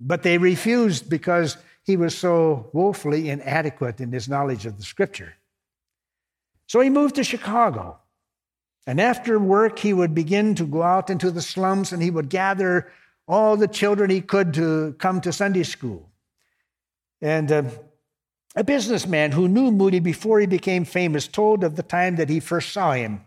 but 0.00 0.22
they 0.22 0.38
refused 0.38 1.08
because 1.08 1.56
he 1.84 1.96
was 1.96 2.16
so 2.16 2.70
woefully 2.72 3.28
inadequate 3.28 4.00
in 4.00 4.12
his 4.12 4.28
knowledge 4.28 4.66
of 4.66 4.76
the 4.76 4.82
scripture. 4.82 5.34
So 6.66 6.80
he 6.80 6.90
moved 6.90 7.16
to 7.16 7.24
Chicago. 7.24 7.98
And 8.86 9.00
after 9.00 9.38
work, 9.38 9.78
he 9.78 9.92
would 9.92 10.14
begin 10.14 10.54
to 10.56 10.64
go 10.64 10.82
out 10.82 11.10
into 11.10 11.30
the 11.30 11.42
slums 11.42 11.92
and 11.92 12.02
he 12.02 12.10
would 12.10 12.28
gather 12.28 12.90
all 13.26 13.56
the 13.56 13.68
children 13.68 14.10
he 14.10 14.20
could 14.20 14.52
to 14.54 14.94
come 14.98 15.20
to 15.22 15.32
Sunday 15.32 15.62
school. 15.62 16.10
And 17.22 17.50
uh, 17.50 17.62
a 18.54 18.64
businessman 18.64 19.32
who 19.32 19.48
knew 19.48 19.70
Moody 19.70 20.00
before 20.00 20.40
he 20.40 20.46
became 20.46 20.84
famous 20.84 21.26
told 21.26 21.64
of 21.64 21.76
the 21.76 21.82
time 21.82 22.16
that 22.16 22.28
he 22.28 22.40
first 22.40 22.72
saw 22.72 22.92
him. 22.92 23.24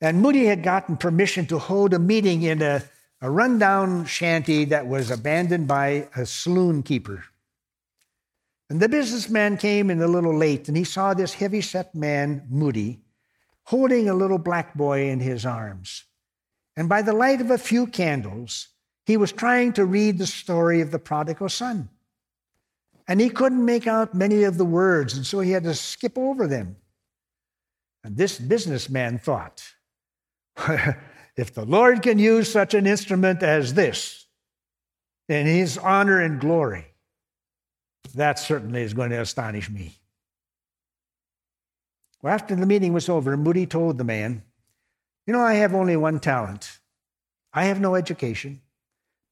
And 0.00 0.22
Moody 0.22 0.46
had 0.46 0.62
gotten 0.62 0.96
permission 0.96 1.46
to 1.46 1.58
hold 1.58 1.92
a 1.92 1.98
meeting 1.98 2.42
in 2.42 2.62
a, 2.62 2.82
a 3.20 3.30
rundown 3.30 4.04
shanty 4.04 4.64
that 4.66 4.86
was 4.86 5.10
abandoned 5.10 5.66
by 5.66 6.08
a 6.16 6.24
saloon 6.24 6.82
keeper. 6.82 7.24
And 8.70 8.80
the 8.80 8.88
businessman 8.88 9.56
came 9.56 9.90
in 9.90 10.00
a 10.02 10.06
little 10.06 10.36
late, 10.36 10.68
and 10.68 10.76
he 10.76 10.84
saw 10.84 11.14
this 11.14 11.34
heavy 11.34 11.60
set 11.60 11.94
man, 11.94 12.46
Moody, 12.48 13.00
holding 13.64 14.08
a 14.08 14.14
little 14.14 14.38
black 14.38 14.74
boy 14.74 15.08
in 15.08 15.20
his 15.20 15.44
arms. 15.44 16.04
And 16.76 16.88
by 16.88 17.02
the 17.02 17.12
light 17.12 17.40
of 17.40 17.50
a 17.50 17.58
few 17.58 17.86
candles, 17.86 18.68
he 19.04 19.16
was 19.16 19.32
trying 19.32 19.72
to 19.72 19.84
read 19.84 20.18
the 20.18 20.26
story 20.26 20.80
of 20.80 20.90
the 20.90 20.98
prodigal 20.98 21.48
son. 21.48 21.88
And 23.08 23.20
he 23.20 23.30
couldn't 23.30 23.64
make 23.64 23.86
out 23.86 24.14
many 24.14 24.44
of 24.44 24.58
the 24.58 24.66
words, 24.66 25.16
and 25.16 25.26
so 25.26 25.40
he 25.40 25.50
had 25.50 25.64
to 25.64 25.74
skip 25.74 26.16
over 26.18 26.46
them. 26.46 26.76
And 28.04 28.16
this 28.16 28.38
businessman 28.38 29.18
thought, 29.18 29.64
if 31.38 31.54
the 31.54 31.64
Lord 31.64 32.02
can 32.02 32.18
use 32.18 32.50
such 32.50 32.74
an 32.74 32.84
instrument 32.84 33.44
as 33.44 33.74
this 33.74 34.26
in 35.28 35.46
his 35.46 35.78
honor 35.78 36.20
and 36.20 36.40
glory, 36.40 36.86
that 38.16 38.40
certainly 38.40 38.82
is 38.82 38.92
going 38.92 39.10
to 39.10 39.20
astonish 39.20 39.70
me. 39.70 39.94
Well, 42.20 42.34
after 42.34 42.56
the 42.56 42.66
meeting 42.66 42.92
was 42.92 43.08
over, 43.08 43.36
Moody 43.36 43.66
told 43.66 43.98
the 43.98 44.04
man, 44.04 44.42
You 45.28 45.32
know, 45.32 45.40
I 45.40 45.54
have 45.54 45.74
only 45.74 45.96
one 45.96 46.18
talent. 46.18 46.80
I 47.52 47.66
have 47.66 47.80
no 47.80 47.94
education, 47.94 48.60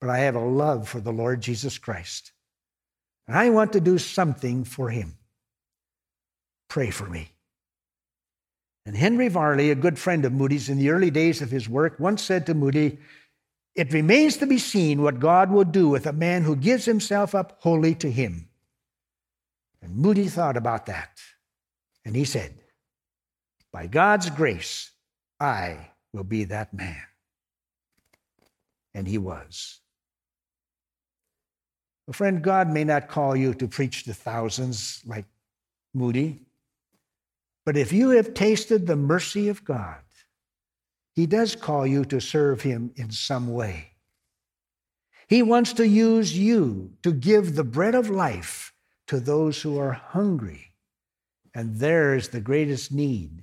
but 0.01 0.09
I 0.09 0.19
have 0.19 0.37
a 0.37 0.41
love 0.41 0.89
for 0.89 1.01
the 1.01 1.13
Lord 1.13 1.41
Jesus 1.41 1.77
Christ. 1.77 2.31
And 3.27 3.37
I 3.37 3.51
want 3.51 3.73
to 3.73 3.81
do 3.81 3.99
something 3.99 4.63
for 4.63 4.91
him. 4.91 5.19
Pray 6.69 6.91
for 6.91 7.09
me. 7.09 7.33
And 8.87 8.97
Henry 8.97 9.27
Varley, 9.27 9.73
a 9.73 9.75
good 9.75 9.99
friend 9.99 10.25
of 10.25 10.33
Moody's 10.33 10.69
in 10.69 10.79
the 10.79 10.91
early 10.91 11.11
days 11.11 11.43
of 11.43 11.51
his 11.51 11.69
work, 11.69 11.99
once 11.99 12.23
said 12.23 12.47
to 12.47 12.55
Moody, 12.55 12.99
It 13.75 13.93
remains 13.93 14.37
to 14.37 14.47
be 14.47 14.59
seen 14.59 15.03
what 15.03 15.19
God 15.19 15.51
will 15.51 15.65
do 15.65 15.89
with 15.89 16.07
a 16.07 16.13
man 16.13 16.45
who 16.45 16.55
gives 16.55 16.85
himself 16.85 17.35
up 17.35 17.59
wholly 17.59 17.97
to 17.97 18.09
him. 18.09 18.49
And 19.83 19.97
Moody 19.97 20.29
thought 20.29 20.57
about 20.57 20.87
that. 20.87 21.19
And 22.05 22.15
he 22.15 22.25
said, 22.25 22.61
By 23.73 23.89
God's 23.89 24.31
grace, 24.31 24.93
I 25.41 25.91
will 26.13 26.25
be 26.25 26.45
that 26.45 26.73
man. 26.73 27.03
And 28.95 29.09
he 29.09 29.19
was. 29.19 29.81
A 32.09 32.13
friend, 32.13 32.41
God 32.41 32.71
may 32.71 32.85
not 32.85 33.09
call 33.09 33.35
you 33.35 33.53
to 33.55 33.67
preach 33.67 34.05
to 34.05 34.15
thousands 34.15 35.03
like 35.05 35.25
Moody, 35.93 36.46
but 37.67 37.77
if 37.77 37.93
you 37.93 38.11
have 38.11 38.33
tasted 38.33 38.87
the 38.87 38.95
mercy 38.95 39.49
of 39.49 39.65
God, 39.65 39.99
He 41.15 41.27
does 41.27 41.57
call 41.57 41.85
you 41.85 42.05
to 42.07 42.21
serve 42.21 42.63
Him 42.63 42.93
in 42.95 43.11
some 43.11 43.53
way. 43.53 43.95
He 45.27 45.43
wants 45.43 45.73
to 45.75 45.87
use 45.87 46.39
you 46.39 46.93
to 47.03 47.13
give 47.13 47.57
the 47.57 47.65
bread 47.65 47.97
of 47.97 48.09
life 48.09 48.73
to 49.09 49.19
those 49.19 49.61
who 49.61 49.79
are 49.79 49.93
hungry, 49.93 50.73
and 51.53 51.81
there 51.81 52.15
is 52.15 52.29
the 52.29 52.41
greatest 52.41 52.93
need 52.93 53.43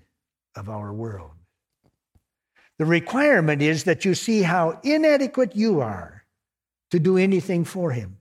of 0.56 0.70
our 0.70 0.94
world. 0.94 1.32
The 2.78 2.86
requirement 2.86 3.62
is 3.62 3.84
that 3.84 4.06
you 4.06 4.16
see 4.16 4.42
how 4.42 4.80
inadequate 4.84 5.54
you 5.54 5.82
are 5.82 6.24
to 6.92 7.00
do 7.00 7.18
anything 7.18 7.66
for 7.66 7.92
Him 7.92 8.18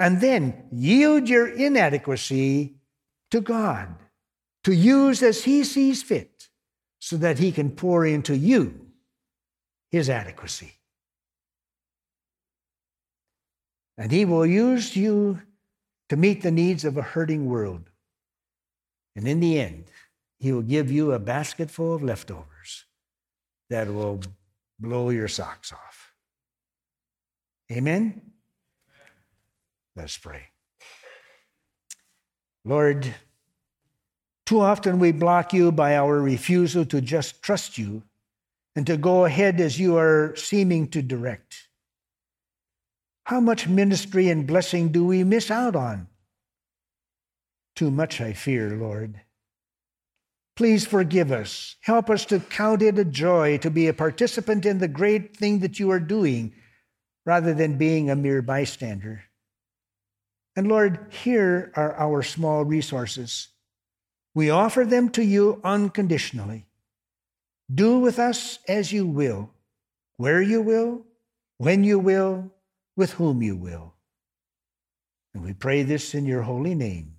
and 0.00 0.22
then 0.22 0.64
yield 0.72 1.28
your 1.28 1.48
inadequacy 1.48 2.76
to 3.30 3.40
God 3.42 3.94
to 4.64 4.74
use 4.74 5.22
as 5.22 5.44
He 5.44 5.64
sees 5.64 6.02
fit 6.02 6.48
so 6.98 7.16
that 7.16 7.38
He 7.38 7.52
can 7.52 7.70
pour 7.70 8.04
into 8.04 8.36
you 8.36 8.86
His 9.90 10.10
adequacy. 10.10 10.72
And 13.96 14.10
He 14.10 14.24
will 14.24 14.46
use 14.46 14.96
you 14.96 15.40
to 16.08 16.16
meet 16.16 16.42
the 16.42 16.50
needs 16.50 16.84
of 16.84 16.96
a 16.96 17.02
hurting 17.02 17.46
world. 17.46 17.90
And 19.14 19.28
in 19.28 19.40
the 19.40 19.58
end, 19.58 19.84
He 20.38 20.52
will 20.52 20.62
give 20.62 20.90
you 20.90 21.12
a 21.12 21.18
basket 21.18 21.70
full 21.70 21.94
of 21.94 22.02
leftovers 22.02 22.84
that 23.70 23.88
will 23.88 24.20
blow 24.78 25.10
your 25.10 25.28
socks 25.28 25.72
off. 25.72 26.12
Amen? 27.70 28.20
Let's 29.96 30.18
pray. 30.18 30.48
Lord, 32.64 33.14
too 34.46 34.60
often 34.60 34.98
we 34.98 35.12
block 35.12 35.52
you 35.52 35.72
by 35.72 35.96
our 35.96 36.20
refusal 36.20 36.84
to 36.86 37.00
just 37.00 37.42
trust 37.42 37.78
you 37.78 38.02
and 38.76 38.86
to 38.86 38.96
go 38.96 39.24
ahead 39.24 39.60
as 39.60 39.78
you 39.78 39.96
are 39.96 40.34
seeming 40.36 40.88
to 40.88 41.00
direct. 41.00 41.68
How 43.24 43.40
much 43.40 43.68
ministry 43.68 44.28
and 44.28 44.46
blessing 44.46 44.88
do 44.88 45.06
we 45.06 45.24
miss 45.24 45.50
out 45.50 45.74
on? 45.74 46.08
Too 47.74 47.90
much, 47.90 48.20
I 48.20 48.32
fear, 48.34 48.76
Lord. 48.76 49.20
Please 50.56 50.86
forgive 50.86 51.32
us. 51.32 51.76
Help 51.80 52.10
us 52.10 52.24
to 52.26 52.38
count 52.38 52.82
it 52.82 52.98
a 52.98 53.04
joy 53.04 53.58
to 53.58 53.70
be 53.70 53.88
a 53.88 53.94
participant 53.94 54.66
in 54.66 54.78
the 54.78 54.88
great 54.88 55.36
thing 55.36 55.60
that 55.60 55.80
you 55.80 55.90
are 55.90 56.00
doing 56.00 56.52
rather 57.26 57.54
than 57.54 57.78
being 57.78 58.10
a 58.10 58.16
mere 58.16 58.42
bystander. 58.42 59.24
And 60.54 60.68
Lord, 60.68 61.06
here 61.10 61.72
are 61.74 61.94
our 61.96 62.22
small 62.22 62.64
resources. 62.64 63.48
We 64.34 64.50
offer 64.50 64.84
them 64.84 65.10
to 65.10 65.24
you 65.24 65.60
unconditionally. 65.62 66.66
Do 67.72 68.00
with 68.00 68.18
us 68.18 68.58
as 68.68 68.92
you 68.92 69.06
will, 69.06 69.50
where 70.16 70.42
you 70.42 70.60
will, 70.60 71.02
when 71.58 71.84
you 71.84 71.98
will, 71.98 72.50
with 72.96 73.12
whom 73.12 73.42
you 73.42 73.56
will. 73.56 73.94
And 75.34 75.44
we 75.44 75.52
pray 75.52 75.82
this 75.82 76.14
in 76.14 76.26
your 76.26 76.42
holy 76.42 76.74
name. 76.74 77.16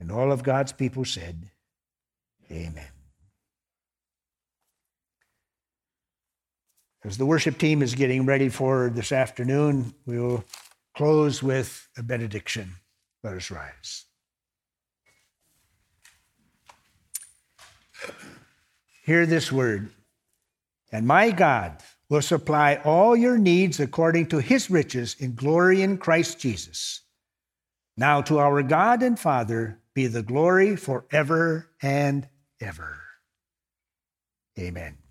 And 0.00 0.10
all 0.10 0.32
of 0.32 0.42
God's 0.42 0.72
people 0.72 1.04
said, 1.04 1.50
Amen. 2.50 2.86
As 7.04 7.18
the 7.18 7.26
worship 7.26 7.58
team 7.58 7.82
is 7.82 7.94
getting 7.94 8.26
ready 8.26 8.48
for 8.48 8.90
this 8.90 9.12
afternoon, 9.12 9.94
we 10.06 10.18
will 10.18 10.44
close 10.96 11.42
with 11.42 11.88
a 11.96 12.02
benediction. 12.02 12.72
Let 13.22 13.34
us 13.34 13.50
rise. 13.50 14.05
Hear 19.06 19.24
this 19.24 19.52
word. 19.52 19.90
And 20.90 21.06
my 21.06 21.30
God 21.30 21.80
will 22.10 22.22
supply 22.22 22.80
all 22.84 23.14
your 23.16 23.38
needs 23.38 23.78
according 23.78 24.26
to 24.28 24.38
his 24.38 24.68
riches 24.68 25.14
in 25.20 25.36
glory 25.36 25.82
in 25.82 25.98
Christ 25.98 26.40
Jesus. 26.40 27.02
Now 27.96 28.20
to 28.22 28.38
our 28.38 28.64
God 28.64 29.04
and 29.04 29.18
Father 29.18 29.80
be 29.94 30.08
the 30.08 30.24
glory 30.24 30.74
forever 30.74 31.70
and 31.80 32.28
ever. 32.60 32.98
Amen. 34.58 35.05